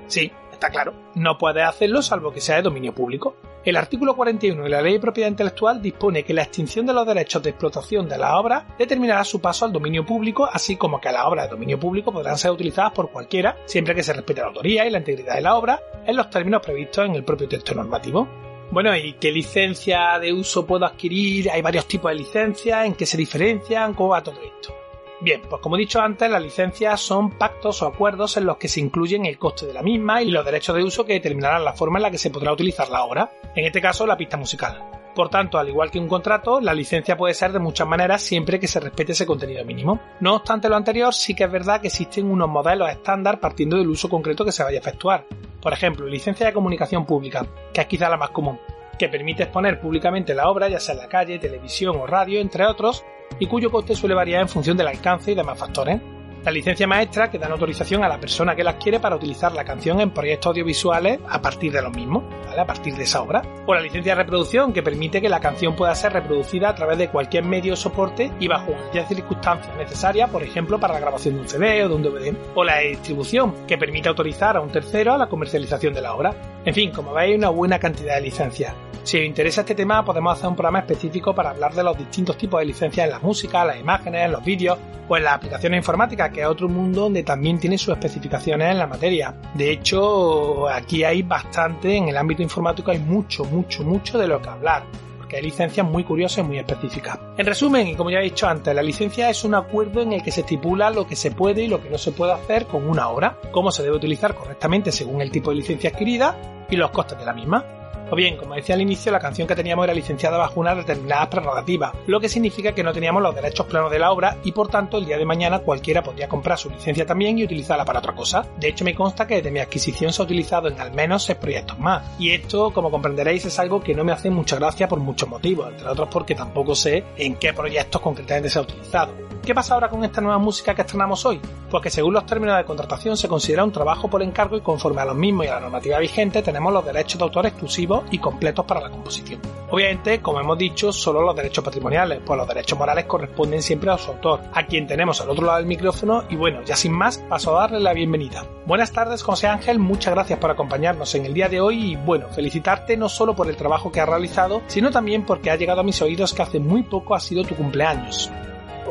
Sí, 0.07 0.31
está 0.53 0.71
claro, 0.71 0.95
no 1.15 1.39
puedes 1.39 1.67
hacerlo 1.67 2.03
salvo 2.03 2.33
que 2.33 2.41
sea 2.41 2.57
de 2.57 2.63
dominio 2.63 2.95
público. 2.95 3.37
El 3.67 3.75
artículo 3.75 4.15
41 4.15 4.63
de 4.63 4.69
la 4.69 4.81
Ley 4.81 4.93
de 4.93 5.01
Propiedad 5.01 5.29
Intelectual 5.29 5.83
dispone 5.83 6.23
que 6.23 6.33
la 6.33 6.45
extinción 6.45 6.87
de 6.87 6.93
los 6.93 7.05
derechos 7.05 7.43
de 7.43 7.51
explotación 7.51 8.09
de 8.09 8.17
la 8.17 8.39
obra 8.39 8.65
determinará 8.79 9.25
su 9.25 9.41
paso 9.41 9.65
al 9.65 9.73
dominio 9.73 10.07
público, 10.07 10.49
así 10.49 10.77
como 10.77 11.01
que 11.01 11.11
las 11.11 11.25
obras 11.25 11.47
de 11.47 11.51
dominio 11.51 11.81
público 11.81 12.13
podrán 12.13 12.39
ser 12.39 12.53
utilizadas 12.53 12.93
por 12.93 13.11
cualquiera, 13.11 13.57
siempre 13.65 13.97
que 13.97 14.05
se 14.05 14.13
respete 14.13 14.41
la 14.41 14.47
autoría 14.47 14.87
y 14.87 14.91
la 14.91 14.99
integridad 14.99 15.35
de 15.35 15.41
la 15.41 15.57
obra 15.57 15.83
en 16.07 16.15
los 16.15 16.31
términos 16.31 16.63
previstos 16.63 17.07
en 17.07 17.17
el 17.17 17.25
propio 17.25 17.49
texto 17.49 17.75
normativo. 17.75 18.29
Bueno, 18.71 18.97
¿y 18.97 19.15
qué 19.15 19.33
licencia 19.33 20.17
de 20.21 20.33
uso 20.33 20.65
puedo 20.65 20.87
adquirir? 20.87 21.51
Hay 21.51 21.61
varios 21.61 21.89
tipos 21.89 22.13
de 22.13 22.19
licencias, 22.19 22.87
¿en 22.87 22.95
qué 22.95 23.05
se 23.05 23.17
diferencian? 23.17 23.95
¿Cómo 23.95 24.11
va 24.11 24.23
todo 24.23 24.39
esto? 24.43 24.86
Bien, 25.21 25.41
pues 25.49 25.63
como 25.63 25.77
he 25.77 25.79
dicho 25.79 26.01
antes, 26.01 26.31
las 26.31 26.43
licencias 26.43 27.01
son 27.01 27.31
pactos 27.31 27.81
o 27.81 27.87
acuerdos 27.87 28.37
en 28.37 28.45
los 28.45 28.59
que 28.59 28.69
se 28.69 28.81
incluyen 28.81 29.25
el 29.25 29.39
coste 29.39 29.67
de 29.67 29.73
la 29.73 29.83
misma 29.83 30.23
y 30.23 30.31
los 30.31 30.45
derechos 30.45 30.77
de 30.77 30.85
uso 30.85 31.07
que 31.07 31.15
determinarán 31.15 31.65
la 31.65 31.73
forma 31.73 31.99
en 31.99 32.03
la 32.03 32.11
que 32.11 32.19
se 32.19 32.31
podrá 32.31 32.53
utilizar 32.53 32.91
la 32.91 33.03
obra, 33.03 33.33
en 33.55 33.65
este 33.65 33.81
caso 33.81 34.07
la 34.07 34.19
pista 34.19 34.37
musical. 34.37 34.83
Por 35.15 35.31
tanto, 35.31 35.57
al 35.57 35.71
igual 35.71 35.91
que 35.91 35.99
un 35.99 36.09
contrato, 36.09 36.61
la 36.61 36.75
licencia 36.75 37.17
puede 37.17 37.33
ser 37.33 37.51
de 37.51 37.59
muchas 37.59 37.89
maneras 37.89 38.21
siempre 38.21 38.61
que 38.61 38.69
se 38.69 38.79
respete 38.79 39.13
ese 39.13 39.25
contenido 39.25 39.65
mínimo. 39.65 39.99
No 40.21 40.35
obstante 40.35 40.69
lo 40.69 40.77
anterior, 40.77 41.15
sí 41.15 41.35
que 41.35 41.45
es 41.45 41.51
verdad 41.51 41.81
que 41.81 41.87
existen 41.87 42.31
unos 42.31 42.51
modelos 42.51 42.91
estándar 42.91 43.41
partiendo 43.41 43.79
del 43.79 43.89
uso 43.89 44.11
concreto 44.11 44.45
que 44.45 44.53
se 44.53 44.63
vaya 44.63 44.77
a 44.77 44.81
efectuar. 44.81 45.25
Por 45.63 45.73
ejemplo, 45.73 46.07
licencia 46.07 46.45
de 46.45 46.53
comunicación 46.53 47.07
pública, 47.07 47.47
que 47.73 47.81
es 47.81 47.87
quizá 47.87 48.11
la 48.11 48.19
más 48.19 48.29
común, 48.29 48.61
que 48.99 49.09
permite 49.09 49.45
exponer 49.45 49.81
públicamente 49.81 50.35
la 50.35 50.51
obra, 50.51 50.69
ya 50.69 50.81
sea 50.81 50.95
en 50.95 51.01
la 51.01 51.09
calle, 51.09 51.39
televisión 51.39 51.97
o 51.97 52.07
radio, 52.07 52.39
entre 52.39 52.67
otros, 52.67 53.03
y 53.39 53.47
cuyo 53.47 53.71
coste 53.71 53.95
suele 53.95 54.15
variar 54.15 54.43
en 54.43 54.49
función 54.49 54.77
del 54.77 54.89
alcance 54.89 55.33
y 55.33 55.35
demás 55.35 55.59
factores. 55.59 56.01
La 56.45 56.53
licencia 56.53 56.87
maestra 56.87 57.29
que 57.29 57.39
dan 57.39 57.51
autorización 57.51 58.05
a 58.05 58.09
la 58.09 58.21
persona 58.21 58.55
que 58.55 58.63
la 58.63 58.71
adquiere 58.71 59.01
para 59.01 59.17
utilizar 59.17 59.53
la 59.53 59.65
canción 59.65 60.01
en 60.01 60.11
proyectos 60.11 60.51
audiovisuales 60.51 61.19
a 61.29 61.43
partir 61.43 61.73
de 61.73 61.83
los 61.83 61.93
mismos, 61.93 62.23
¿vale? 62.47 62.61
A 62.61 62.67
partir 62.67 62.95
de 62.95 63.03
esa 63.03 63.23
obra. 63.23 63.43
O 63.67 63.75
la 63.75 63.81
licencia 63.81 64.15
de 64.15 64.23
reproducción 64.23 64.73
que 64.73 64.83
permite 64.83 65.21
que 65.21 65.29
la 65.29 65.41
canción 65.41 65.75
pueda 65.75 65.95
ser 65.95 66.13
reproducida 66.13 66.69
a 66.69 66.75
través 66.75 66.99
de 66.99 67.09
cualquier 67.09 67.45
medio 67.45 67.73
o 67.73 67.77
soporte 67.77 68.31
y 68.39 68.47
bajo 68.47 68.73
cualquier 68.73 69.07
circunstancia 69.07 69.75
necesaria, 69.75 70.29
por 70.29 70.43
ejemplo, 70.43 70.79
para 70.79 70.95
la 70.95 71.01
grabación 71.01 71.35
de 71.35 71.41
un 71.41 71.49
CD 71.49 71.85
o 71.85 71.89
de 71.89 71.95
un 71.95 72.03
DVD. 72.03 72.37
O 72.55 72.63
la 72.63 72.79
distribución 72.79 73.67
que 73.67 73.77
permite 73.77 74.09
autorizar 74.09 74.57
a 74.57 74.61
un 74.61 74.71
tercero 74.71 75.15
a 75.15 75.19
la 75.19 75.29
comercialización 75.29 75.95
de 75.95 76.03
la 76.03 76.15
obra. 76.15 76.35
En 76.65 76.75
fin, 76.75 76.93
como 76.93 77.13
veis, 77.13 77.37
una 77.37 77.49
buena 77.49 77.79
cantidad 77.79 78.15
de 78.15 78.21
licencias. 78.21 78.75
Si 79.03 79.19
os 79.19 79.25
interesa 79.25 79.61
este 79.61 79.77
tema, 79.77 80.05
podemos 80.05 80.33
hacer 80.33 80.49
un 80.49 80.57
programa 80.57 80.81
específico 80.81 81.33
para 81.33 81.51
hablar 81.51 81.73
de 81.75 81.85
los 81.85 81.97
distintos 81.97 82.37
tipos 82.37 82.59
de 82.59 82.67
licencias 82.67 83.05
en 83.05 83.13
la 83.13 83.21
música, 83.21 83.65
las 83.65 83.79
imágenes, 83.79 84.25
en 84.25 84.33
los 84.33 84.45
vídeos 84.45 84.79
o 85.09 85.17
en 85.17 85.23
las 85.23 85.35
aplicaciones 85.35 85.79
informáticas 85.79 86.26
que 86.31 86.43
es 86.43 86.47
otro 86.47 86.69
mundo 86.69 87.03
donde 87.03 87.23
también 87.23 87.59
tiene 87.59 87.79
sus 87.79 87.95
especificaciones 87.95 88.73
en 88.73 88.79
la 88.79 88.87
materia. 88.87 89.35
De 89.55 89.71
hecho, 89.71 90.69
aquí 90.69 91.05
hay 91.05 91.23
bastante, 91.23 91.97
en 91.97 92.09
el 92.09 92.17
ámbito 92.17 92.43
informático 92.43 92.91
hay 92.91 92.99
mucho, 92.99 93.45
mucho, 93.45 93.85
mucho 93.85 94.19
de 94.19 94.29
lo 94.29 94.41
que 94.41 94.49
hablar 94.49 94.85
que 95.29 95.37
hay 95.37 95.43
licencias 95.43 95.87
muy 95.87 96.05
curiosas 96.05 96.39
y 96.39 96.43
muy 96.43 96.59
específicas. 96.59 97.19
En 97.37 97.47
resumen, 97.47 97.89
y 97.89 97.95
como 97.95 98.11
ya 98.11 98.21
he 98.21 98.25
dicho 98.25 98.47
antes, 98.47 98.75
la 98.75 98.83
licencia 98.83 99.29
es 99.29 99.45
un 99.45 99.55
acuerdo 99.55 100.03
en 100.03 100.13
el 100.13 100.23
que 100.23 100.31
se 100.31 100.41
estipula 100.41 100.91
lo 100.91 101.07
que 101.07 101.17
se 101.17 101.31
puede 101.31 101.65
y 101.65 101.69
lo 101.69 101.83
que 101.83 101.91
no 101.91 101.99
se 101.99 102.13
puede 102.13 102.33
hacer 102.33 102.67
con 102.67 102.89
una 102.89 103.09
obra, 103.09 103.39
cómo 103.51 103.71
se 103.71 103.83
debe 103.83 103.97
utilizar 103.97 104.35
correctamente 104.35 104.93
según 104.93 105.21
el 105.21 105.31
tipo 105.31 105.51
de 105.51 105.57
licencia 105.57 105.91
adquirida 105.91 106.67
y 106.71 106.77
los 106.77 106.91
costes 106.91 107.19
de 107.19 107.25
la 107.25 107.33
misma. 107.33 107.65
O 108.09 108.15
bien, 108.15 108.37
como 108.37 108.55
decía 108.55 108.77
al 108.77 108.83
inicio, 108.83 109.11
la 109.11 109.19
canción 109.19 109.49
que 109.49 109.57
teníamos 109.57 109.85
era 109.85 109.93
licenciada 109.93 110.39
bajo 110.39 110.61
una 110.61 110.77
determinada 110.77 111.29
prerrogativa, 111.29 111.93
lo 112.07 112.21
que 112.21 112.29
significa 112.29 112.73
que 112.73 112.85
no 112.85 112.93
teníamos 112.93 113.21
los 113.21 113.35
derechos 113.35 113.67
plenos 113.67 113.91
de 113.91 113.99
la 113.99 114.13
obra 114.13 114.39
y 114.45 114.53
por 114.53 114.69
tanto 114.69 114.99
el 114.99 115.07
día 115.07 115.19
de 115.19 115.25
mañana 115.25 115.59
cualquiera 115.59 116.05
podría 116.05 116.29
comprar 116.29 116.57
su 116.57 116.71
licencia 116.71 117.05
también 117.05 117.37
y 117.37 117.45
utilizarla 117.45 117.85
para 117.85 117.99
otra 117.99 118.15
cosa. 118.15 118.47
De 118.59 118.69
hecho, 118.69 118.85
me 118.85 118.95
consta 118.95 119.27
que 119.27 119.37
desde 119.37 119.51
mi 119.51 119.59
adquisición 119.59 120.13
se 120.13 120.23
ha 120.23 120.25
utilizado 120.25 120.69
en 120.69 120.81
al 120.81 120.93
menos 120.93 121.25
6 121.25 121.39
proyectos 121.39 121.79
más. 121.81 122.05
Y 122.21 122.31
esto, 122.31 122.73
como 122.73 122.93
comprenderéis, 122.93 123.45
es 123.45 123.59
algo 123.59 123.81
que 123.81 123.95
no 123.95 124.05
me 124.05 124.13
hace 124.13 124.31
mucha 124.31 124.57
gracia 124.57 124.87
por 124.87 125.01
muchos 125.01 125.29
motivos, 125.29 125.73
entre 125.73 125.89
otros 125.89 126.09
porque 126.09 126.37
tampoco 126.37 126.77
sé 126.77 127.05
en 127.17 127.35
qué 127.35 127.53
proyectos 127.53 128.01
concretamente 128.01 128.51
se 128.51 128.61
ha 128.61 128.63
utilizado. 128.63 129.27
¿Qué 129.47 129.55
pasa 129.55 129.75
ahora 129.75 129.89
con 129.89 130.03
esta 130.05 130.21
nueva 130.21 130.39
música 130.39 130.75
que 130.75 130.83
estrenamos 130.83 131.25
hoy? 131.25 131.41
Pues 131.71 131.81
que 131.81 131.91
según 131.91 132.15
los 132.15 132.27
términos 132.27 132.57
de 132.57 132.65
contratación 132.65 133.17
se 133.17 133.29
considera 133.29 133.63
un 133.63 133.71
trabajo 133.71 134.11
por 134.11 134.21
encargo 134.21 134.57
y 134.57 134.61
conforme 134.61 135.03
a 135.03 135.05
los 135.05 135.15
mismos 135.15 135.47
y 135.47 135.49
a 135.49 135.55
la 135.55 135.61
normativa 135.61 136.01
vigente 136.01 136.43
tenemos 136.43 136.73
los 136.73 136.85
derechos 136.85 137.19
de 137.19 137.25
autor 137.25 137.47
exclusivos 137.47 137.96
y 138.11 138.19
completos 138.19 138.65
para 138.65 138.81
la 138.81 138.91
composición. 138.91 139.41
Obviamente, 139.71 140.21
como 140.21 140.41
hemos 140.41 140.57
dicho, 140.57 140.93
solo 140.93 141.23
los 141.23 141.35
derechos 141.35 141.65
patrimoniales, 141.65 142.21
pues 142.25 142.37
los 142.39 142.47
derechos 142.47 142.79
morales 142.79 143.07
corresponden 143.07 143.63
siempre 143.63 143.91
a 143.91 143.99
su 143.99 144.13
autor, 144.13 144.41
a 144.53 144.67
quien 144.67 144.87
tenemos 144.87 145.21
al 145.21 145.31
otro 145.31 145.45
lado 145.45 145.59
del 145.59 145.67
micrófono 145.67 146.25
y 146.29 146.37
bueno, 146.37 146.63
ya 146.63 146.77
sin 146.77 146.93
más, 146.93 147.19
paso 147.19 147.57
a 147.57 147.63
darle 147.63 147.81
la 147.81 147.93
bienvenida. 147.93 148.45
Buenas 148.67 148.93
tardes, 148.93 149.23
José 149.23 149.49
Ángel, 149.49 149.79
muchas 149.79 150.15
gracias 150.15 150.39
por 150.39 150.51
acompañarnos 150.51 151.15
en 151.15 151.27
el 151.27 151.35
día 151.35 151.49
de 151.49 151.61
hoy 151.61 151.93
y 151.93 151.97
bueno, 151.97 152.29
felicitarte 152.29 152.97
no 152.97 153.09
solo 153.09 153.35
por 153.35 153.49
el 153.49 153.57
trabajo 153.57 153.91
que 153.91 154.01
has 154.01 154.09
realizado, 154.09 154.63
sino 154.67 154.91
también 154.91 155.25
porque 155.25 155.51
ha 155.51 155.57
llegado 155.57 155.81
a 155.81 155.85
mis 155.85 156.01
oídos 156.03 156.33
que 156.33 156.43
hace 156.43 156.61
muy 156.61 156.83
poco 156.83 157.15
ha 157.15 157.21
sido 157.21 157.45
tu 157.45 157.55
cumpleaños. 157.55 158.31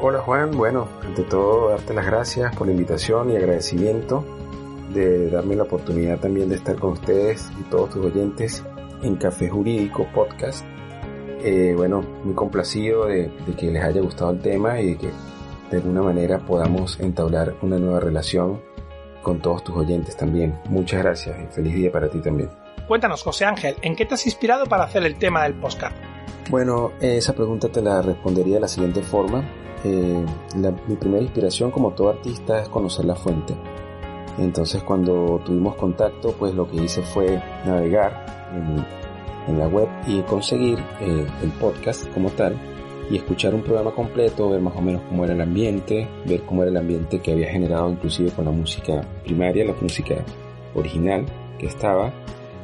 Hola 0.01 0.19
Juan, 0.19 0.51
bueno, 0.51 0.88
ante 1.03 1.24
todo 1.24 1.69
darte 1.69 1.93
las 1.93 2.05
gracias 2.05 2.55
por 2.55 2.67
la 2.67 2.74
invitación 2.74 3.31
y 3.31 3.38
agradecimiento 3.38 4.25
de 4.93 5.29
darme 5.29 5.55
la 5.55 5.63
oportunidad 5.63 6.19
también 6.19 6.50
de 6.50 6.55
estar 6.55 6.75
con 6.75 6.91
ustedes 6.91 7.50
y 7.59 7.63
todos 7.63 7.91
tus 7.91 8.05
oyentes 8.05 8.63
en 9.04 9.16
Café 9.16 9.50
Jurídico 9.50 10.08
Podcast. 10.14 10.66
Eh, 11.44 11.74
bueno, 11.75 12.02
muy 12.24 12.34
complacido 12.34 13.06
de, 13.06 13.32
que 13.58 13.72
les 13.72 13.84
haya 13.84 14.02
gustado 14.02 14.32
el 14.32 14.40
tema 14.40 14.80
y 14.82 14.94
de 14.94 14.98
que 14.98 15.10
de 15.70 15.78
alguna 15.78 16.02
manera 16.02 16.40
podamos 16.40 17.00
entablar 17.00 17.56
una 17.62 17.78
nueva 17.78 18.00
relación 18.00 18.62
con 19.22 19.40
todos 19.40 19.64
tus 19.64 19.75
oyentes 19.75 20.16
también. 20.16 20.60
Muchas 20.70 21.04
gracias 21.04 21.38
y 21.40 21.54
feliz 21.54 21.75
día 21.75 21.92
para 21.92 22.10
ti 22.10 22.20
también. 22.20 22.50
Cuéntanos, 22.88 23.24
José 23.24 23.46
Ángel, 23.46 23.75
¿en 23.82 23.96
qué 23.96 24.06
te 24.06 24.14
has 24.14 24.25
inspirado 24.25 24.66
para 24.66 24.84
hacer 24.84 25.04
el 25.04 25.18
tema 25.18 25.44
del 25.44 25.56
podcast? 25.56 25.96
Bueno, 26.50 26.92
esa 27.00 27.34
pregunta 27.34 27.70
te 27.70 27.82
la 27.82 28.02
respondería 28.02 28.56
de 28.56 28.62
la 28.62 28.68
siguiente 28.68 29.02
forma. 29.02 29.44
Eh, 29.84 30.25
mi 30.88 30.96
primera 30.96 31.22
inspiración 31.22 31.72
como 31.72 31.92
todo 31.94 32.10
artista 32.10 32.62
es 32.62 32.70
conocer 32.70 33.06
la 33.06 33.16
fuente. 33.16 33.56
Entonces 34.38 34.84
cuando 34.84 35.42
tuvimos 35.46 35.75
contacto, 35.75 36.34
pues 36.34 36.54
lo 36.54 36.70
que 36.70 36.78
hice 36.78 37.02
fue 37.02 37.42
navegar 37.66 38.25
en, 38.57 39.59
la 39.59 39.67
web 39.67 39.88
y 40.07 40.21
conseguir 40.21 40.79
eh, 41.01 41.25
el 41.43 41.50
podcast 41.51 42.12
como 42.13 42.31
tal 42.31 42.55
y 43.12 43.17
escuchar 43.17 43.53
un 43.53 43.62
programa 43.62 43.91
completo, 43.91 44.50
ver 44.50 44.59
más 44.59 44.75
o 44.75 44.81
menos 44.81 45.03
cómo 45.07 45.24
era 45.24 45.35
el 45.35 45.41
ambiente, 45.41 46.07
ver 46.25 46.41
cómo 46.41 46.63
era 46.63 46.71
el 46.71 46.77
ambiente 46.77 47.19
que 47.19 47.33
había 47.33 47.51
generado 47.51 47.89
inclusive 47.91 48.31
con 48.31 48.45
la 48.45 48.51
música 48.51 49.01
primaria, 49.24 49.65
la 49.65 49.75
música 49.79 50.15
original 50.74 51.25
que 51.59 51.67
estaba 51.67 52.12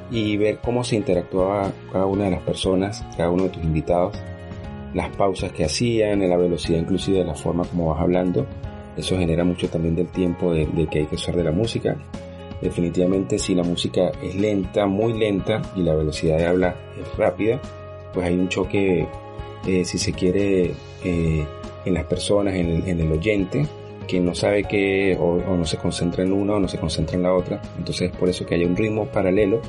y 0.10 0.38
ver 0.38 0.58
cómo 0.58 0.84
se 0.84 0.96
interactuaba 0.96 1.72
cada 1.92 2.08
una 2.08 2.26
de 2.26 2.32
las 2.32 2.42
personas, 2.42 3.06
cada 3.16 3.30
uno 3.30 3.44
de 3.44 3.50
tus 3.50 3.64
invitados 3.64 4.18
las 4.94 5.16
pausas 5.16 5.52
que 5.52 5.66
hacían, 5.66 6.28
la 6.28 6.38
velocidad 6.38 6.80
inclusive 6.80 7.20
de 7.20 7.26
la 7.26 7.36
forma 7.36 7.64
como 7.64 7.90
vas 7.90 8.02
hablando. 8.02 8.46
Eso 8.98 9.18
genera 9.18 9.44
mucho 9.44 9.70
también 9.70 9.96
del 9.96 10.08
tiempo 10.08 10.54
de, 10.54 10.68
que 10.90 11.00
hay 11.00 11.06
que 11.06 11.16
usar 11.16 11.36
de 11.36 11.44
la 11.44 11.52
música. 11.52 11.96
Definitivamente 12.62 13.40
si 13.40 13.56
la 13.56 13.64
música 13.64 14.12
es 14.22 14.36
lenta, 14.36 14.86
muy 14.86 15.14
lenta 15.14 15.62
y 15.76 15.82
la 15.82 15.96
velocidad 15.96 16.38
de 16.38 16.46
habla 16.46 16.76
es 17.00 17.18
rápida, 17.18 17.60
pues 18.14 18.28
hay 18.28 18.36
un 18.36 18.50
choque, 18.50 19.08
eh, 19.68 19.86
si 19.86 19.98
se 19.98 20.14
quiere, 20.14 20.74
eh, 21.04 21.46
en 21.86 21.94
las 21.94 22.06
personas, 22.06 22.54
en 22.54 23.00
el, 23.00 23.12
oyente, 23.12 23.66
que 24.08 24.20
no 24.20 24.36
sabe 24.36 24.64
que 24.66 25.18
o, 25.20 25.38
no 25.38 25.66
se 25.66 25.78
concentra 25.78 26.24
en 26.24 26.32
una 26.32 26.54
o 26.54 26.60
no 26.60 26.68
se 26.68 26.78
concentra 26.78 27.16
en 27.16 27.24
la 27.24 27.34
otra. 27.34 27.60
Entonces 27.78 28.12
es 28.12 28.18
por 28.18 28.30
eso 28.30 28.46
que 28.46 28.56
hay 28.56 28.66
un 28.66 28.76
ritmo 28.76 29.08
paralelo, 29.08 29.62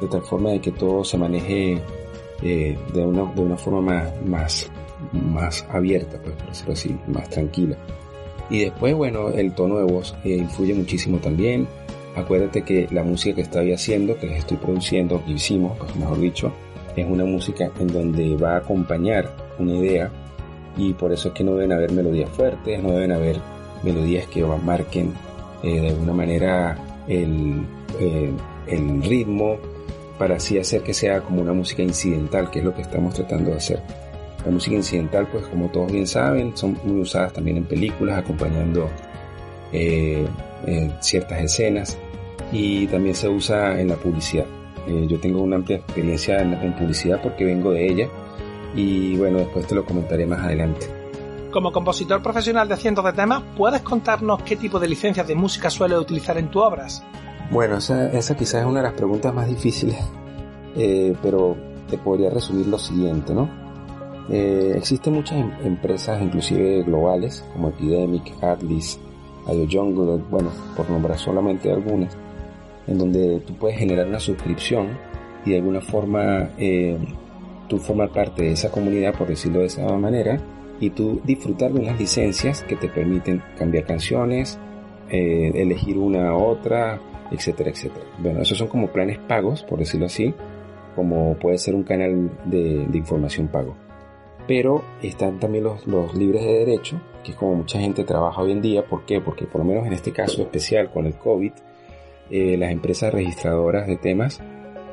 de 0.00 0.06
tal 0.08 0.22
forma 0.22 0.50
de 0.50 0.60
que 0.60 0.72
todo 0.72 1.04
se 1.04 1.16
maneje 1.16 1.80
eh, 2.42 2.76
de, 2.92 3.04
una, 3.04 3.32
de 3.32 3.40
una 3.40 3.56
forma 3.56 3.80
más, 3.80 4.12
más, 4.26 4.70
más 5.12 5.66
abierta, 5.70 6.18
pues, 6.22 6.34
por 6.36 6.48
decirlo 6.48 6.72
así, 6.74 6.96
más 7.06 7.30
tranquila. 7.30 7.76
Y 8.50 8.64
después, 8.64 8.94
bueno, 8.94 9.30
el 9.30 9.54
tono 9.54 9.78
de 9.78 9.84
voz 9.84 10.14
influye 10.24 10.74
muchísimo 10.74 11.18
también. 11.18 11.66
Acuérdate 12.16 12.62
que 12.62 12.88
la 12.90 13.02
música 13.02 13.36
que 13.36 13.42
estoy 13.42 13.72
haciendo, 13.72 14.18
que 14.18 14.26
les 14.26 14.38
estoy 14.38 14.56
produciendo, 14.56 15.22
que 15.24 15.32
hicimos, 15.32 15.76
pues 15.76 15.94
mejor 15.96 16.18
dicho, 16.18 16.50
es 16.96 17.06
una 17.06 17.26
música 17.26 17.70
en 17.78 17.88
donde 17.88 18.36
va 18.36 18.54
a 18.54 18.56
acompañar 18.56 19.36
una 19.58 19.74
idea 19.74 20.10
y 20.78 20.94
por 20.94 21.12
eso 21.12 21.28
es 21.28 21.34
que 21.34 21.44
no 21.44 21.54
deben 21.54 21.72
haber 21.72 21.92
melodías 21.92 22.30
fuertes, 22.30 22.82
no 22.82 22.92
deben 22.92 23.12
haber 23.12 23.36
melodías 23.82 24.26
que 24.28 24.42
marquen 24.44 25.12
eh, 25.62 25.80
de 25.80 25.88
alguna 25.88 26.14
manera 26.14 26.78
el, 27.06 27.66
el 28.66 29.02
ritmo 29.02 29.58
para 30.18 30.36
así 30.36 30.58
hacer 30.58 30.82
que 30.82 30.94
sea 30.94 31.20
como 31.20 31.42
una 31.42 31.52
música 31.52 31.82
incidental, 31.82 32.50
que 32.50 32.60
es 32.60 32.64
lo 32.64 32.74
que 32.74 32.80
estamos 32.80 33.12
tratando 33.12 33.50
de 33.50 33.58
hacer. 33.58 33.82
La 34.46 34.50
música 34.50 34.76
incidental, 34.76 35.28
pues 35.30 35.44
como 35.48 35.68
todos 35.68 35.92
bien 35.92 36.06
saben, 36.06 36.56
son 36.56 36.78
muy 36.84 37.00
usadas 37.00 37.34
también 37.34 37.58
en 37.58 37.64
películas, 37.64 38.18
acompañando 38.18 38.88
eh, 39.72 40.26
ciertas 41.00 41.42
escenas 41.42 41.98
y 42.52 42.86
también 42.86 43.14
se 43.14 43.28
usa 43.28 43.80
en 43.80 43.88
la 43.88 43.96
publicidad. 43.96 44.46
Eh, 44.86 45.06
yo 45.08 45.18
tengo 45.18 45.42
una 45.42 45.56
amplia 45.56 45.78
experiencia 45.78 46.40
en, 46.40 46.54
en 46.54 46.74
publicidad 46.74 47.20
porque 47.22 47.44
vengo 47.44 47.72
de 47.72 47.86
ella 47.86 48.08
y 48.74 49.16
bueno, 49.16 49.38
después 49.38 49.66
te 49.66 49.74
lo 49.74 49.84
comentaré 49.84 50.26
más 50.26 50.40
adelante. 50.40 50.86
Como 51.50 51.72
compositor 51.72 52.22
profesional 52.22 52.68
de 52.68 52.76
cientos 52.76 53.04
de 53.04 53.12
temas, 53.12 53.42
¿puedes 53.56 53.80
contarnos 53.80 54.42
qué 54.42 54.56
tipo 54.56 54.78
de 54.78 54.88
licencias 54.88 55.26
de 55.26 55.34
música 55.34 55.70
suele 55.70 55.96
utilizar 55.98 56.36
en 56.38 56.50
tus 56.50 56.62
obras? 56.62 57.02
Bueno, 57.50 57.76
esa, 57.76 58.10
quizás 58.36 58.62
es 58.62 58.66
una 58.66 58.80
de 58.80 58.88
las 58.88 58.92
preguntas 58.92 59.32
más 59.32 59.48
difíciles, 59.48 59.96
eh, 60.76 61.14
pero 61.22 61.56
te 61.88 61.96
podría 61.96 62.28
resumir 62.30 62.66
lo 62.66 62.78
siguiente, 62.78 63.32
¿no? 63.32 63.48
Eh, 64.28 64.74
existen 64.76 65.14
muchas 65.14 65.38
em, 65.38 65.52
empresas, 65.64 66.20
inclusive 66.20 66.82
globales, 66.82 67.44
como 67.52 67.68
Epidemic, 67.68 68.34
Atlas, 68.42 68.98
Jungle, 69.46 70.24
bueno, 70.28 70.50
por 70.76 70.90
nombrar 70.90 71.16
solamente 71.18 71.70
algunas, 71.70 72.16
en 72.86 72.98
donde 72.98 73.40
tú 73.40 73.54
puedes 73.54 73.78
generar 73.78 74.06
una 74.06 74.20
suscripción 74.20 74.98
y 75.44 75.50
de 75.50 75.56
alguna 75.56 75.80
forma 75.80 76.50
eh, 76.58 76.96
tú 77.68 77.78
formas 77.78 78.10
parte 78.10 78.44
de 78.44 78.52
esa 78.52 78.70
comunidad, 78.70 79.14
por 79.14 79.28
decirlo 79.28 79.60
de 79.60 79.66
esa 79.66 79.86
manera, 79.96 80.40
y 80.80 80.90
tú 80.90 81.20
disfrutar 81.24 81.72
de 81.72 81.80
unas 81.80 81.98
licencias 81.98 82.62
que 82.62 82.76
te 82.76 82.88
permiten 82.88 83.42
cambiar 83.58 83.84
canciones, 83.84 84.58
elegir 85.08 85.98
una 85.98 86.36
u 86.36 86.42
otra, 86.42 87.00
etcétera, 87.30 87.70
etcétera. 87.70 88.06
Bueno, 88.18 88.42
esos 88.42 88.58
son 88.58 88.68
como 88.68 88.88
planes 88.88 89.18
pagos, 89.18 89.62
por 89.62 89.78
decirlo 89.78 90.06
así, 90.06 90.34
como 90.94 91.34
puede 91.36 91.58
ser 91.58 91.74
un 91.74 91.82
canal 91.82 92.30
de, 92.44 92.88
información 92.94 93.48
pago. 93.48 93.76
Pero 94.46 94.82
están 95.02 95.38
también 95.40 95.64
los, 95.64 95.86
los, 95.86 96.14
libres 96.14 96.42
de 96.42 96.52
derecho, 96.64 97.00
que 97.24 97.32
es 97.32 97.36
como 97.36 97.56
mucha 97.56 97.80
gente 97.80 98.04
trabaja 98.04 98.40
hoy 98.40 98.52
en 98.52 98.62
día. 98.62 98.86
¿Por 98.86 99.04
qué? 99.04 99.20
Porque 99.20 99.44
por 99.44 99.60
lo 99.60 99.66
menos 99.66 99.86
en 99.86 99.92
este 99.92 100.12
caso 100.12 100.42
especial 100.42 100.90
con 100.90 101.06
el 101.06 101.14
COVID, 101.14 101.52
eh, 102.30 102.56
las 102.56 102.72
empresas 102.72 103.12
registradoras 103.12 103.86
de 103.86 103.96
temas 103.96 104.40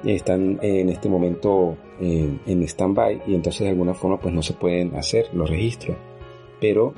están 0.03 0.59
en 0.61 0.89
este 0.89 1.07
momento 1.07 1.77
en, 1.99 2.41
en 2.45 2.63
stand-by 2.63 3.23
y 3.27 3.35
entonces 3.35 3.61
de 3.61 3.69
alguna 3.69 3.93
forma 3.93 4.19
pues 4.19 4.33
no 4.33 4.41
se 4.41 4.53
pueden 4.53 4.95
hacer 4.95 5.29
los 5.33 5.49
registros. 5.49 5.97
Pero 6.59 6.93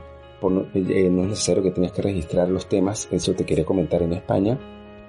eh, 0.74 1.10
no 1.10 1.24
es 1.24 1.30
necesario 1.30 1.63
que 1.63 1.72
tengas 1.72 1.92
que 1.92 2.04
registrar 2.04 2.48
los 2.50 2.70
temas, 2.70 3.10
eso 3.12 3.34
te 3.34 3.46
quería 3.46 3.65
comentar 3.65 4.04
en 4.04 4.13
España 4.13 4.60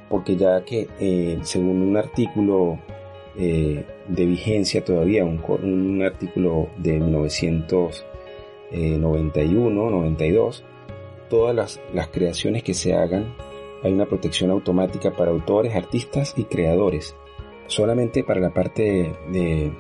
porque 0.08 0.36
ya 0.36 0.64
que 0.64 0.88
eh, 1.00 1.38
según 1.42 1.82
un 1.82 1.96
artículo 1.96 2.78
eh, 3.36 3.84
de 4.08 4.26
vigencia 4.26 4.84
todavía, 4.84 5.24
un, 5.24 6.02
artículo 6.02 6.68
de 6.78 7.00
1991, 7.00 9.90
92, 9.90 10.64
todas 11.28 11.80
las, 11.92 12.08
creaciones 12.08 12.62
que 12.62 12.72
se 12.72 12.94
hagan, 12.94 13.34
hay 13.82 13.92
una 13.92 14.06
protección 14.06 14.50
automática 14.50 15.10
para 15.10 15.30
autores, 15.30 15.74
artistas 15.74 16.34
y 16.36 16.44
creadores. 16.44 17.14
Solamente 17.66 18.22
para 18.22 18.40
la 18.40 18.50
parte 18.50 19.12
de, 19.32 19.72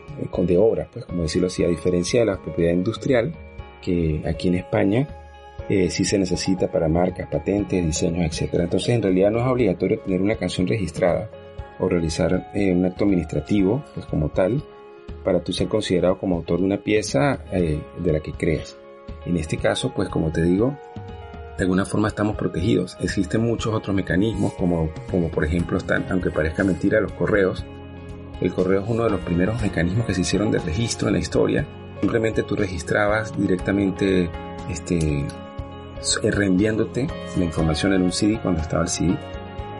obra, 0.58 0.88
pues 0.92 1.04
como 1.04 1.22
decirlo 1.22 1.46
así, 1.46 1.62
a 1.64 1.68
diferencia 1.68 2.20
de 2.20 2.26
la 2.26 2.42
propiedad 2.42 2.72
industrial, 2.72 3.32
que 3.80 4.22
aquí 4.26 4.48
en 4.48 4.56
España 4.56 5.08
eh, 5.68 5.90
si 5.90 6.04
se 6.04 6.18
necesita 6.18 6.70
para 6.70 6.88
marcas, 6.88 7.28
patentes, 7.28 7.84
diseños, 7.84 8.40
etc. 8.40 8.54
Entonces 8.60 8.90
en 8.90 9.02
realidad 9.02 9.30
no 9.30 9.40
es 9.40 9.46
obligatorio 9.46 10.00
tener 10.00 10.22
una 10.22 10.36
canción 10.36 10.66
registrada 10.66 11.28
o 11.78 11.88
realizar 11.88 12.50
eh, 12.54 12.72
un 12.72 12.84
acto 12.84 13.04
administrativo, 13.04 13.82
pues 13.94 14.06
como 14.06 14.28
tal, 14.28 14.62
para 15.24 15.42
tú 15.42 15.52
ser 15.52 15.68
considerado 15.68 16.18
como 16.18 16.36
autor 16.36 16.60
de 16.60 16.66
una 16.66 16.78
pieza 16.78 17.44
eh, 17.52 17.80
de 17.98 18.12
la 18.12 18.20
que 18.20 18.32
creas. 18.32 18.78
En 19.24 19.36
este 19.36 19.56
caso, 19.56 19.92
pues 19.94 20.08
como 20.08 20.30
te 20.30 20.42
digo, 20.42 20.76
de 21.56 21.64
alguna 21.64 21.84
forma 21.84 22.08
estamos 22.08 22.36
protegidos. 22.36 22.96
Existen 23.00 23.42
muchos 23.42 23.74
otros 23.74 23.94
mecanismos, 23.94 24.52
como, 24.54 24.90
como 25.10 25.30
por 25.30 25.44
ejemplo 25.44 25.78
están, 25.78 26.06
aunque 26.10 26.30
parezca 26.30 26.64
mentira, 26.64 27.00
los 27.00 27.12
correos. 27.12 27.64
El 28.40 28.52
correo 28.52 28.82
es 28.82 28.88
uno 28.88 29.04
de 29.04 29.10
los 29.10 29.20
primeros 29.20 29.60
mecanismos 29.62 30.06
que 30.06 30.14
se 30.14 30.20
hicieron 30.20 30.50
de 30.50 30.58
registro 30.58 31.08
en 31.08 31.14
la 31.14 31.20
historia. 31.20 31.66
Simplemente 32.00 32.42
tú 32.42 32.54
registrabas 32.54 33.36
directamente 33.38 34.30
este, 34.70 35.26
reenviándote 36.22 37.06
la 37.38 37.44
información 37.44 37.94
en 37.94 38.02
un 38.02 38.12
CD 38.12 38.38
cuando 38.40 38.60
estaba 38.60 38.82
el 38.82 38.88
CD. 38.88 39.18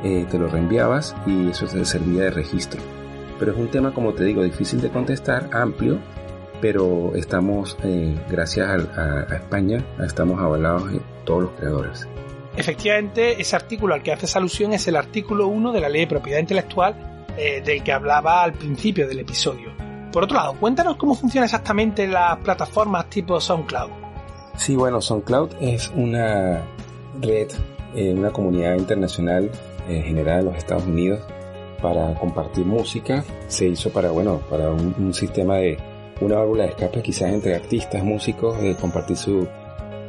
Eh, 0.02 0.26
te 0.30 0.38
lo 0.38 0.49
reenviabas 0.49 1.14
y 1.26 1.50
eso 1.50 1.66
te 1.66 1.85
servía 1.85 2.25
de 2.25 2.30
registro. 2.30 2.80
Pero 3.38 3.52
es 3.52 3.59
un 3.59 3.68
tema, 3.68 3.92
como 3.92 4.14
te 4.14 4.25
digo, 4.25 4.42
difícil 4.42 4.80
de 4.80 4.88
contestar, 4.88 5.50
amplio, 5.52 5.99
pero 6.60 7.14
estamos, 7.14 7.76
eh, 7.84 8.14
gracias 8.28 8.68
a, 8.68 9.34
España, 9.34 9.84
estamos 10.04 10.40
avalados 10.40 10.92
de 10.92 11.00
todos 11.25 11.42
los 11.44 11.52
creadores. 11.52 12.08
Efectivamente, 12.56 13.40
ese 13.40 13.54
artículo 13.54 13.94
al 13.94 14.02
que 14.02 14.12
haces 14.12 14.34
alusión 14.34 14.72
es 14.72 14.88
el 14.88 14.96
artículo 14.96 15.48
1 15.48 15.72
de 15.72 15.80
la 15.80 15.88
Ley 15.88 16.02
de 16.02 16.06
Propiedad 16.06 16.40
Intelectual 16.40 17.26
eh, 17.36 17.60
del 17.60 17.82
que 17.82 17.92
hablaba 17.92 18.42
al 18.42 18.54
principio 18.54 19.06
del 19.06 19.20
episodio. 19.20 19.70
Por 20.10 20.25
otro 20.25 20.38
lado, 20.38 20.54
cuéntanos 20.58 20.96
cómo 20.96 21.14
funciona 21.14 21.44
exactamente 21.44 22.06
las 22.06 22.38
plataformas 22.38 23.10
tipo 23.10 23.38
SoundCloud. 23.38 23.90
Sí, 24.56 24.75
bueno, 24.75 25.02
SoundCloud 25.02 25.50
es 25.60 25.92
una 25.94 26.62
red, 27.20 27.48
eh, 27.94 28.14
una 28.14 28.30
comunidad 28.30 28.76
internacional 28.76 29.50
eh, 29.86 30.02
generada 30.02 30.40
en 30.40 30.46
los 30.46 30.56
Estados 30.56 30.86
Unidos 30.86 31.20
para 31.82 32.14
compartir 32.14 32.64
música. 32.64 33.22
Se 33.48 33.66
hizo 33.66 33.90
para, 33.90 34.10
bueno, 34.10 34.40
para 34.48 34.70
un 34.70 35.12
sistema 35.12 35.56
de 35.56 35.76
una 36.20 36.37
válvula 36.37 36.64
de 36.64 36.70
escape 36.70 37.02
quizás 37.02 37.32
entre 37.32 37.54
artistas, 37.54 38.02
músicos, 38.02 38.61
de 38.61 38.75
compartir 38.75 39.16
su, 39.16 39.46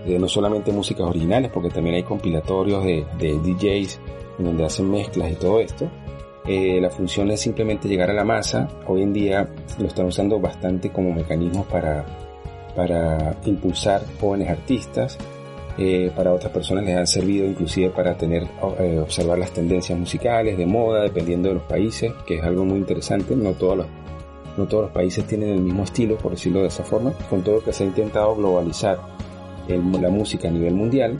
no 0.06 0.28
solamente 0.28 0.72
músicas 0.72 1.08
originales, 1.08 1.52
porque 1.52 1.70
también 1.70 1.96
hay 1.96 2.04
compilatorios 2.04 2.84
de, 2.84 3.06
DJs 3.20 4.00
en 4.40 4.46
donde 4.46 4.66
hacen 4.66 4.90
mezclas 4.90 5.32
y 5.32 5.36
todo 5.36 5.60
esto. 5.60 5.90
Eh, 6.48 6.80
la 6.80 6.90
función 6.90 7.30
es 7.32 7.42
simplemente 7.42 7.90
llegar 7.90 8.10
a 8.10 8.14
la 8.14 8.24
masa. 8.24 8.70
Hoy 8.88 9.02
en 9.02 9.12
día 9.12 9.50
lo 9.80 9.88
están 9.88 10.06
usando 10.06 10.40
bastante 10.40 10.92
como 10.92 11.12
mecanismo 11.14 11.66
para, 11.66 12.06
para 12.74 13.36
impulsar 13.46 14.02
jóvenes 14.20 14.50
artistas. 14.50 15.18
Eh, 15.80 16.10
para 16.16 16.34
otras 16.34 16.52
personas 16.52 16.86
les 16.86 16.98
han 16.98 17.06
servido 17.06 17.46
inclusive 17.46 17.92
para 17.92 18.18
tener 18.18 18.48
eh, 18.80 18.98
observar 18.98 19.38
las 19.38 19.52
tendencias 19.52 20.00
musicales 20.00 20.58
de 20.58 20.66
moda 20.66 21.04
dependiendo 21.04 21.50
de 21.50 21.56
los 21.56 21.64
países 21.66 22.12
que 22.26 22.38
es 22.38 22.44
algo 22.44 22.66
muy 22.66 22.80
interesante 22.80 23.36
no 23.36 23.52
todos 23.52 23.78
los 23.78 23.88
no 24.58 24.66
todos 24.68 24.86
los 24.86 24.92
países 24.92 25.26
tienen 25.26 25.50
el 25.50 25.62
mismo 25.62 25.84
estilo, 25.84 26.18
por 26.18 26.32
decirlo 26.32 26.62
de 26.62 26.68
esa 26.68 26.84
forma, 26.84 27.14
con 27.30 27.44
todo 27.44 27.56
lo 27.56 27.64
que 27.64 27.74
se 27.74 27.84
ha 27.84 27.88
intentado 27.88 28.36
globalizar 28.36 29.00
la 29.68 30.10
música 30.10 30.48
a 30.48 30.52
nivel 30.52 30.74
mundial, 30.74 31.18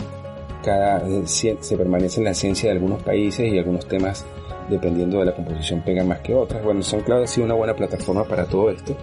cada, 0.64 1.08
eh, 1.08 1.24
se 1.26 1.78
permanece 1.78 2.20
en 2.20 2.26
la 2.26 2.32
esencia 2.32 2.70
de 2.70 2.76
algunos 2.76 3.02
países 3.04 3.52
y 3.52 3.58
algunos 3.58 3.88
temas, 3.88 4.26
dependiendo 4.70 5.20
de 5.20 5.26
la 5.26 5.36
composición, 5.36 5.82
pegan 5.82 6.08
más 6.08 6.20
que 6.20 6.34
otras. 6.34 6.64
Bueno, 6.64 6.82
SoundCloud 6.82 7.24
ha 7.24 7.28
sido 7.28 7.46
una 7.46 7.56
buena 7.56 7.76
plataforma 7.76 8.24
para 8.24 8.46
todo 8.46 8.70
esto. 8.70 8.96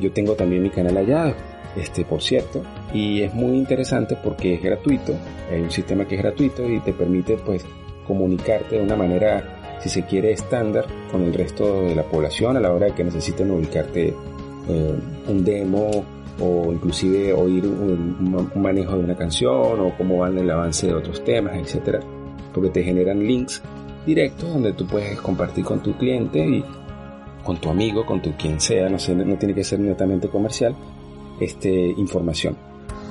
Yo 0.00 0.12
tengo 0.12 0.34
también 0.34 0.62
mi 0.62 0.70
canal 0.70 0.96
allá, 0.96 1.34
este, 1.76 2.04
por 2.04 2.22
cierto, 2.22 2.62
y 2.92 3.22
es 3.22 3.34
muy 3.34 3.56
interesante 3.56 4.16
porque 4.22 4.54
es 4.54 4.62
gratuito, 4.62 5.14
hay 5.50 5.60
un 5.60 5.70
sistema 5.70 6.06
que 6.06 6.16
es 6.16 6.22
gratuito 6.22 6.68
y 6.68 6.80
te 6.80 6.92
permite 6.92 7.36
pues 7.36 7.64
comunicarte 8.06 8.76
de 8.76 8.82
una 8.82 8.96
manera 8.96 9.55
si 9.80 9.88
se 9.88 10.04
quiere, 10.04 10.32
estándar 10.32 10.86
con 11.10 11.22
el 11.22 11.34
resto 11.34 11.82
de 11.82 11.94
la 11.94 12.02
población 12.02 12.56
a 12.56 12.60
la 12.60 12.72
hora 12.72 12.86
de 12.86 12.92
que 12.92 13.04
necesiten 13.04 13.50
ubicarte 13.50 14.14
eh, 14.68 14.94
un 15.28 15.44
demo 15.44 16.04
o 16.40 16.72
inclusive 16.72 17.32
oír 17.32 17.66
un, 17.66 18.50
manejo 18.54 18.96
de 18.96 19.04
una 19.04 19.16
canción 19.16 19.80
o 19.80 19.94
cómo 19.96 20.18
van 20.18 20.36
el 20.38 20.50
avance 20.50 20.86
de 20.86 20.94
otros 20.94 21.24
temas, 21.24 21.56
etcétera, 21.56 22.00
porque 22.52 22.70
te 22.70 22.82
generan 22.82 23.26
links 23.26 23.62
directos 24.04 24.52
donde 24.52 24.72
tú 24.72 24.86
puedes 24.86 25.20
compartir 25.20 25.64
con 25.64 25.82
tu 25.82 25.96
cliente 25.96 26.38
y 26.38 26.64
con 27.44 27.58
tu 27.58 27.70
amigo, 27.70 28.04
con 28.04 28.20
tu 28.20 28.32
quien 28.32 28.60
sea, 28.60 28.88
no, 28.88 28.98
sé, 28.98 29.14
no 29.14 29.36
tiene 29.36 29.54
que 29.54 29.64
ser 29.64 29.80
netamente 29.80 30.28
comercial, 30.28 30.74
este, 31.40 31.70
información. 31.70 32.56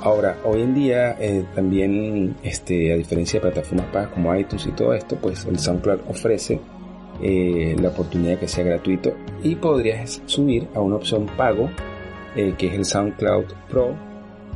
Ahora, 0.06 0.38
hoy 0.44 0.62
en 0.62 0.76
día 0.76 1.18
eh, 1.20 1.44
también, 1.56 2.36
este, 2.44 2.94
a 2.94 2.96
diferencia 2.96 3.40
de 3.40 3.50
plataformas 3.50 4.10
como 4.10 4.36
iTunes 4.36 4.68
y 4.68 4.72
todo 4.72 4.94
esto, 4.94 5.16
pues 5.16 5.46
el 5.46 5.58
SoundCloud 5.58 6.02
ofrece 6.08 6.60
eh, 7.24 7.76
la 7.82 7.90
oportunidad 7.90 8.38
que 8.38 8.48
sea 8.48 8.64
gratuito 8.64 9.16
y 9.42 9.56
podrías 9.56 10.22
subir 10.28 10.68
a 10.76 10.80
una 10.80 10.98
opción 10.98 11.26
pago, 11.36 11.72
eh, 12.36 12.54
que 12.56 12.68
es 12.68 12.74
el 12.76 12.86
SoundCloud 12.86 13.46
Pro, 13.68 13.96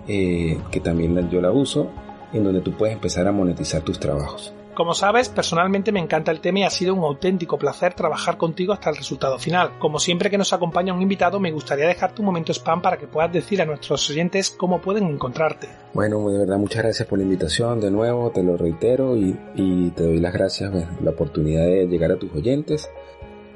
que 0.06 0.82
también 0.84 1.30
yo 1.32 1.42
la 1.42 1.52
uso, 1.52 1.90
en 2.32 2.44
donde 2.44 2.62
tú 2.62 2.74
puedes 2.74 2.94
empezar 2.94 3.28
a 3.28 3.32
monetizar 3.32 3.82
tus 3.82 4.00
trabajos. 4.00 4.54
Como 4.80 4.94
sabes, 4.94 5.28
personalmente 5.28 5.92
me 5.92 6.00
encanta 6.00 6.32
el 6.32 6.40
tema 6.40 6.60
y 6.60 6.64
ha 6.64 6.70
sido 6.70 6.96
un 6.96 7.04
auténtico 7.04 7.60
placer 7.60 7.96
trabajar 7.96 8.38
contigo 8.38 8.72
hasta 8.72 8.90
el 8.90 8.96
resultado 8.96 9.38
final. 9.38 9.78
Como 9.78 10.00
siempre 10.00 10.30
que 10.30 10.38
nos 10.38 10.54
acompaña 10.54 10.94
un 10.94 11.02
invitado, 11.02 11.38
me 11.38 11.52
gustaría 11.52 11.86
dejarte 11.86 12.22
un 12.22 12.28
momento 12.28 12.54
spam 12.54 12.82
para 12.82 12.96
que 12.96 13.06
puedas 13.06 13.30
decir 13.30 13.62
a 13.62 13.66
nuestros 13.66 14.10
oyentes 14.10 14.50
cómo 14.50 14.80
pueden 14.80 15.04
encontrarte. 15.04 15.68
Bueno, 15.94 16.30
de 16.30 16.38
verdad, 16.38 16.58
muchas 16.58 16.84
gracias 16.84 17.06
por 17.10 17.18
la 17.20 17.26
invitación 17.26 17.82
de 17.82 17.92
nuevo, 17.92 18.32
te 18.32 18.42
lo 18.42 18.56
reitero 18.56 19.18
y, 19.18 19.92
te 19.98 20.04
doy 20.04 20.22
las 20.22 20.32
gracias 20.32 20.72
por 20.72 21.04
la 21.04 21.12
oportunidad 21.12 21.66
de 21.66 21.86
llegar 21.86 22.14
a 22.14 22.16
tus 22.18 22.34
oyentes 22.34 22.90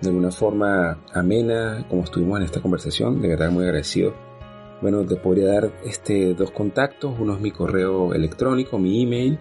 de 0.01 0.09
una 0.09 0.29
forma 0.29 1.05
amena, 1.13 1.85
como 1.87 2.03
estuvimos 2.03 2.39
en 2.39 2.43
esta 2.47 2.61
conversación, 2.61 3.21
de 3.21 3.29
verdad 3.29 3.49
muy 3.49 3.63
agradecido. 3.63 4.13
Bueno, 4.81 5.05
te 5.05 5.15
podría 5.15 5.53
dar 5.53 5.71
este, 5.85 6.33
dos 6.33 6.51
contactos, 6.51 7.15
uno 7.17 7.35
es 7.35 7.39
mi 7.39 7.51
correo 7.51 8.13
electrónico, 8.13 8.77
mi 8.77 9.03
email, 9.03 9.39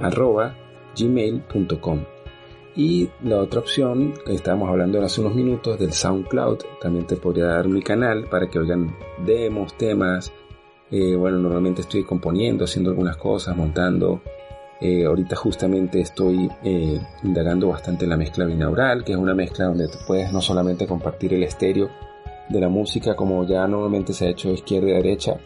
arroba 0.03 0.57
gmail.com. 0.97 2.05
Y 2.77 3.09
la 3.25 3.39
otra 3.39 3.61
opción, 3.61 4.15
que 4.25 4.35
estábamos 4.35 4.69
hablando 4.69 5.03
hace 5.03 5.21
unos 5.21 5.35
minutos, 5.35 5.79
del 5.79 5.93
SoundCloud, 5.93 6.59
también 6.81 7.07
te 7.07 7.17
podría 7.17 7.47
dar 7.47 7.69
mi 7.69 7.83
canal 7.83 8.29
para 8.29 8.49
que 8.49 8.59
oigan 8.59 8.95
demos, 9.27 9.77
temas. 9.77 10.33
Eh, 10.91 11.17
bueno, 11.17 11.39
normalmente 11.39 11.81
estoy 11.81 12.05
componiendo, 12.05 12.65
haciendo 12.65 12.91
algunas 12.91 13.17
cosas, 13.17 13.57
montando 13.57 14.23
eh, 14.81 15.05
ahorita 15.05 15.35
justamente 15.35 16.01
estoy 16.01 16.49
eh, 16.63 17.01
indagando 17.25 17.69
bastante 17.69 18.05
en 18.05 18.11
la 18.11 18.17
mezcla 18.17 18.45
binaural, 18.45 19.05
que 19.05 19.13
es 19.13 19.19
una 19.19 19.35
mezcla 19.35 19.67
donde 19.67 19.89
puedes 20.07 20.33
no 20.33 20.41
solamente 20.41 20.87
compartir 20.87 21.35
el 21.35 21.43
estéreo 21.43 21.91
de 22.49 22.61
la 22.61 22.69
música 22.69 23.17
como 23.17 23.45
ya 23.45 23.67
normalmente 23.67 24.13
se 24.13 24.27
ha 24.27 24.31
hecho 24.31 24.51
izquierda 24.51 24.91
y 24.91 24.93
derecha, 24.93 25.37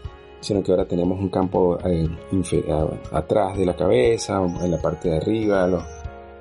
sino 0.40 0.62
que 0.62 0.70
ahora 0.70 0.84
tenemos 0.84 1.18
un 1.18 1.30
campo 1.30 1.78
eh, 1.84 2.08
atrás 3.12 3.56
de 3.56 3.64
la 3.64 3.74
cabeza, 3.74 4.42
en 4.42 4.70
la 4.70 4.78
parte 4.78 5.08
de 5.08 5.16
arriba, 5.16 5.66
los 5.66 5.82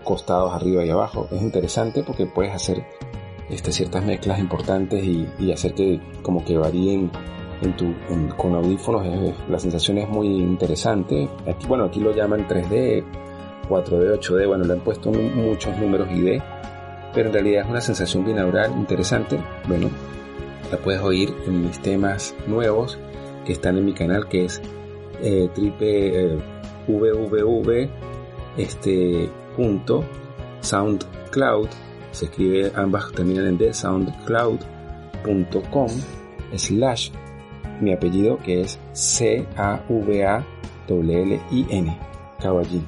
costados 0.04 0.54
arriba 0.54 0.84
y 0.84 0.90
abajo. 0.90 1.28
Es 1.32 1.42
interesante 1.42 2.04
porque 2.04 2.26
puedes 2.26 2.54
hacer 2.54 2.84
este, 3.50 3.72
ciertas 3.72 4.04
mezclas 4.04 4.40
importantes 4.40 5.04
y, 5.04 5.28
y 5.40 5.52
hacer 5.52 5.74
que 5.74 6.02
como 6.24 6.44
que 6.44 6.58
varíen 6.58 7.10
con 8.38 8.56
audífonos 8.56 9.06
la 9.50 9.60
sensación 9.60 10.00
es 10.00 10.10
muy 10.10 10.28
interesante. 10.28 11.30
Aquí, 11.48 11.68
bueno, 11.68 11.86
aquí 11.86 12.00
lo 12.00 12.16
llaman 12.16 12.48
3D, 12.48 13.04
4D, 13.70 14.20
8D, 14.20 14.48
bueno, 14.48 14.66
le 14.66 14.74
han 14.74 14.80
puesto 14.80 15.12
muchos 15.12 15.78
números 15.78 16.10
ID, 16.12 16.42
pero 17.14 17.28
en 17.28 17.34
realidad 17.34 17.66
es 17.66 17.70
una 17.70 17.82
sensación 17.82 18.26
binaural 18.26 18.72
interesante. 18.72 19.38
Bueno, 19.68 19.90
la 20.72 20.78
puedes 20.78 21.02
oír 21.02 21.34
en 21.46 21.64
mis 21.64 21.80
temas 21.80 22.34
nuevos 22.48 22.98
que 23.46 23.54
están 23.54 23.78
en 23.78 23.86
mi 23.86 23.94
canal, 23.94 24.28
que 24.28 24.46
es 24.46 24.60
eh, 25.22 25.50
triple 25.54 26.34
eh, 26.34 26.40
www 26.88 27.90
este 28.58 29.30
punto 29.56 30.04
soundcloud 30.62 31.70
se 32.12 32.26
escribe 32.26 32.72
ambas 32.76 33.12
terminan 33.14 33.48
en 33.48 33.58
d 33.58 33.74
soundcloud.com 33.74 35.88
slash 36.56 37.10
mi 37.82 37.92
apellido 37.94 38.38
que 38.38 38.62
es 38.62 38.80
C-A-V-A-W-L-I-N, 38.94 39.98
Caballín. 42.40 42.86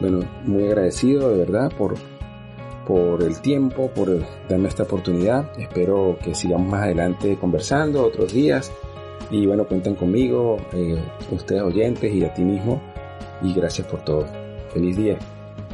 Bueno, 0.00 0.20
muy 0.44 0.64
agradecido 0.64 1.30
de 1.30 1.38
verdad 1.38 1.72
por, 1.76 1.96
por 2.86 3.22
el 3.22 3.40
tiempo, 3.40 3.90
por 3.90 4.24
darme 4.48 4.68
esta 4.68 4.84
oportunidad. 4.84 5.50
Espero 5.58 6.16
que 6.22 6.34
sigamos 6.34 6.68
más 6.68 6.84
adelante 6.84 7.36
conversando 7.36 8.06
otros 8.06 8.32
días. 8.32 8.72
Y 9.30 9.46
bueno, 9.46 9.64
cuenten 9.66 9.94
conmigo, 9.94 10.56
eh, 10.72 11.02
ustedes 11.30 11.62
oyentes 11.62 12.14
y 12.14 12.24
a 12.24 12.32
ti 12.32 12.42
mismo. 12.42 12.80
Y 13.42 13.52
gracias 13.52 13.86
por 13.86 14.00
todo. 14.04 14.26
Feliz 14.72 14.96
día. 14.96 15.18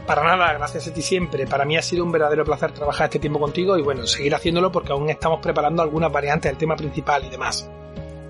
Para 0.06 0.22
nada, 0.22 0.52
gracias 0.54 0.88
a 0.88 0.92
ti 0.92 1.02
siempre. 1.02 1.46
Para 1.46 1.64
mí 1.64 1.76
ha 1.76 1.82
sido 1.82 2.04
un 2.04 2.12
verdadero 2.12 2.44
placer 2.44 2.72
trabajar 2.72 3.06
este 3.06 3.18
tiempo 3.18 3.40
contigo 3.40 3.78
y 3.78 3.82
bueno, 3.82 4.06
seguir 4.06 4.34
haciéndolo 4.34 4.70
porque 4.70 4.92
aún 4.92 5.08
estamos 5.08 5.40
preparando 5.40 5.82
algunas 5.82 6.12
variantes 6.12 6.50
del 6.50 6.58
tema 6.58 6.76
principal 6.76 7.24
y 7.24 7.30
demás. 7.30 7.70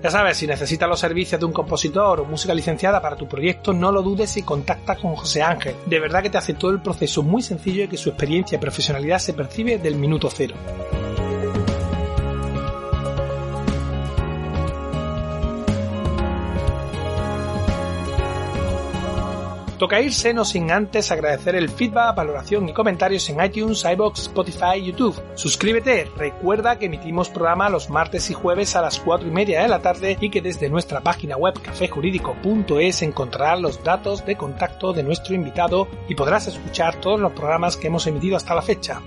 Ya 0.05 0.11
sabes, 0.11 0.37
si 0.37 0.45
necesitas 0.45 0.87
los 0.87 0.99
servicios 0.99 1.39
de 1.39 1.47
un 1.47 1.51
compositor 1.51 2.19
o 2.19 2.25
música 2.25 2.53
licenciada 2.53 3.01
para 3.01 3.15
tu 3.15 3.27
proyecto, 3.27 3.73
no 3.73 3.91
lo 3.91 4.03
dudes 4.03 4.37
y 4.37 4.43
contacta 4.43 4.95
con 4.97 5.15
José 5.15 5.41
Ángel. 5.41 5.75
De 5.87 5.99
verdad 5.99 6.21
que 6.21 6.29
te 6.29 6.37
hace 6.37 6.53
todo 6.53 6.69
el 6.69 6.79
proceso 6.79 7.23
muy 7.23 7.41
sencillo 7.41 7.85
y 7.85 7.87
que 7.87 7.97
su 7.97 8.09
experiencia 8.09 8.57
y 8.57 8.59
profesionalidad 8.59 9.17
se 9.17 9.33
percibe 9.33 9.79
del 9.79 9.95
minuto 9.95 10.29
cero. 10.31 10.53
Toca 19.77 19.99
irse 19.99 20.33
no 20.33 20.45
sin 20.45 20.71
antes 20.71 21.11
agradecer 21.11 21.53
el 21.55 21.69
feedback, 21.69 22.15
valoración 22.15 22.69
y 22.69 22.73
comentarios 22.73 23.29
en 23.29 23.43
iTunes, 23.43 23.83
iBox, 23.83 24.21
Spotify 24.21 24.81
YouTube. 24.81 25.21
Suscríbete, 25.35 26.09
recuerda 26.15 26.79
que 26.79 26.85
emitimos 26.85 27.29
programa 27.29 27.69
los 27.69 27.89
martes 27.89 28.29
y 28.29 28.33
jueves 28.33 28.77
a 28.77 28.81
las 28.81 28.99
4 28.99 29.27
y 29.27 29.31
media 29.31 29.61
de 29.61 29.67
la 29.67 29.81
tarde 29.81 30.17
y 30.21 30.29
que 30.29 30.41
desde 30.41 30.69
nuestra 30.69 31.01
página 31.01 31.35
web 31.35 31.61
cafejurídico.es 31.61 33.01
encontrarás 33.01 33.59
los 33.59 33.83
datos 33.83 34.25
de 34.25 34.37
contacto 34.37 34.93
de 34.93 35.03
nuestro 35.03 35.35
invitado 35.35 35.89
y 36.07 36.15
podrás 36.15 36.47
escuchar 36.47 36.95
todos 37.01 37.19
los 37.19 37.33
programas 37.33 37.75
que 37.75 37.87
hemos 37.87 38.07
emitido 38.07 38.37
hasta 38.37 38.55
la 38.55 38.61
fecha. 38.61 39.01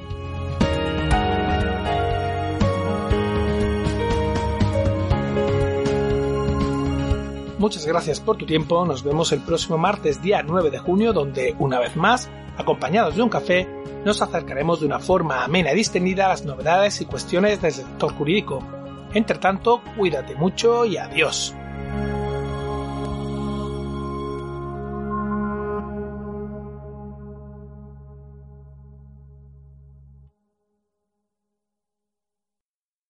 Muchas 7.58 7.84
gracias 7.84 8.20
por 8.20 8.36
tu 8.36 8.46
tiempo, 8.46 8.86
nos 8.86 9.02
vemos 9.02 9.32
el 9.32 9.40
próximo 9.40 9.78
martes 9.78 10.22
día 10.22 10.44
9 10.44 10.70
de 10.70 10.78
junio 10.78 11.12
donde, 11.12 11.56
una 11.58 11.80
vez 11.80 11.96
más, 11.96 12.30
acompañados 12.56 13.16
de 13.16 13.22
un 13.22 13.28
café, 13.28 13.68
nos 14.04 14.22
acercaremos 14.22 14.78
de 14.78 14.86
una 14.86 15.00
forma 15.00 15.42
amena 15.42 15.72
y 15.72 15.74
distendida 15.74 16.26
a 16.26 16.28
las 16.28 16.44
novedades 16.44 17.00
y 17.00 17.06
cuestiones 17.06 17.60
del 17.60 17.72
sector 17.72 18.12
jurídico. 18.14 18.62
Entre 19.12 19.38
tanto, 19.38 19.82
cuídate 19.96 20.36
mucho 20.36 20.84
y 20.84 20.98
adiós. 20.98 21.52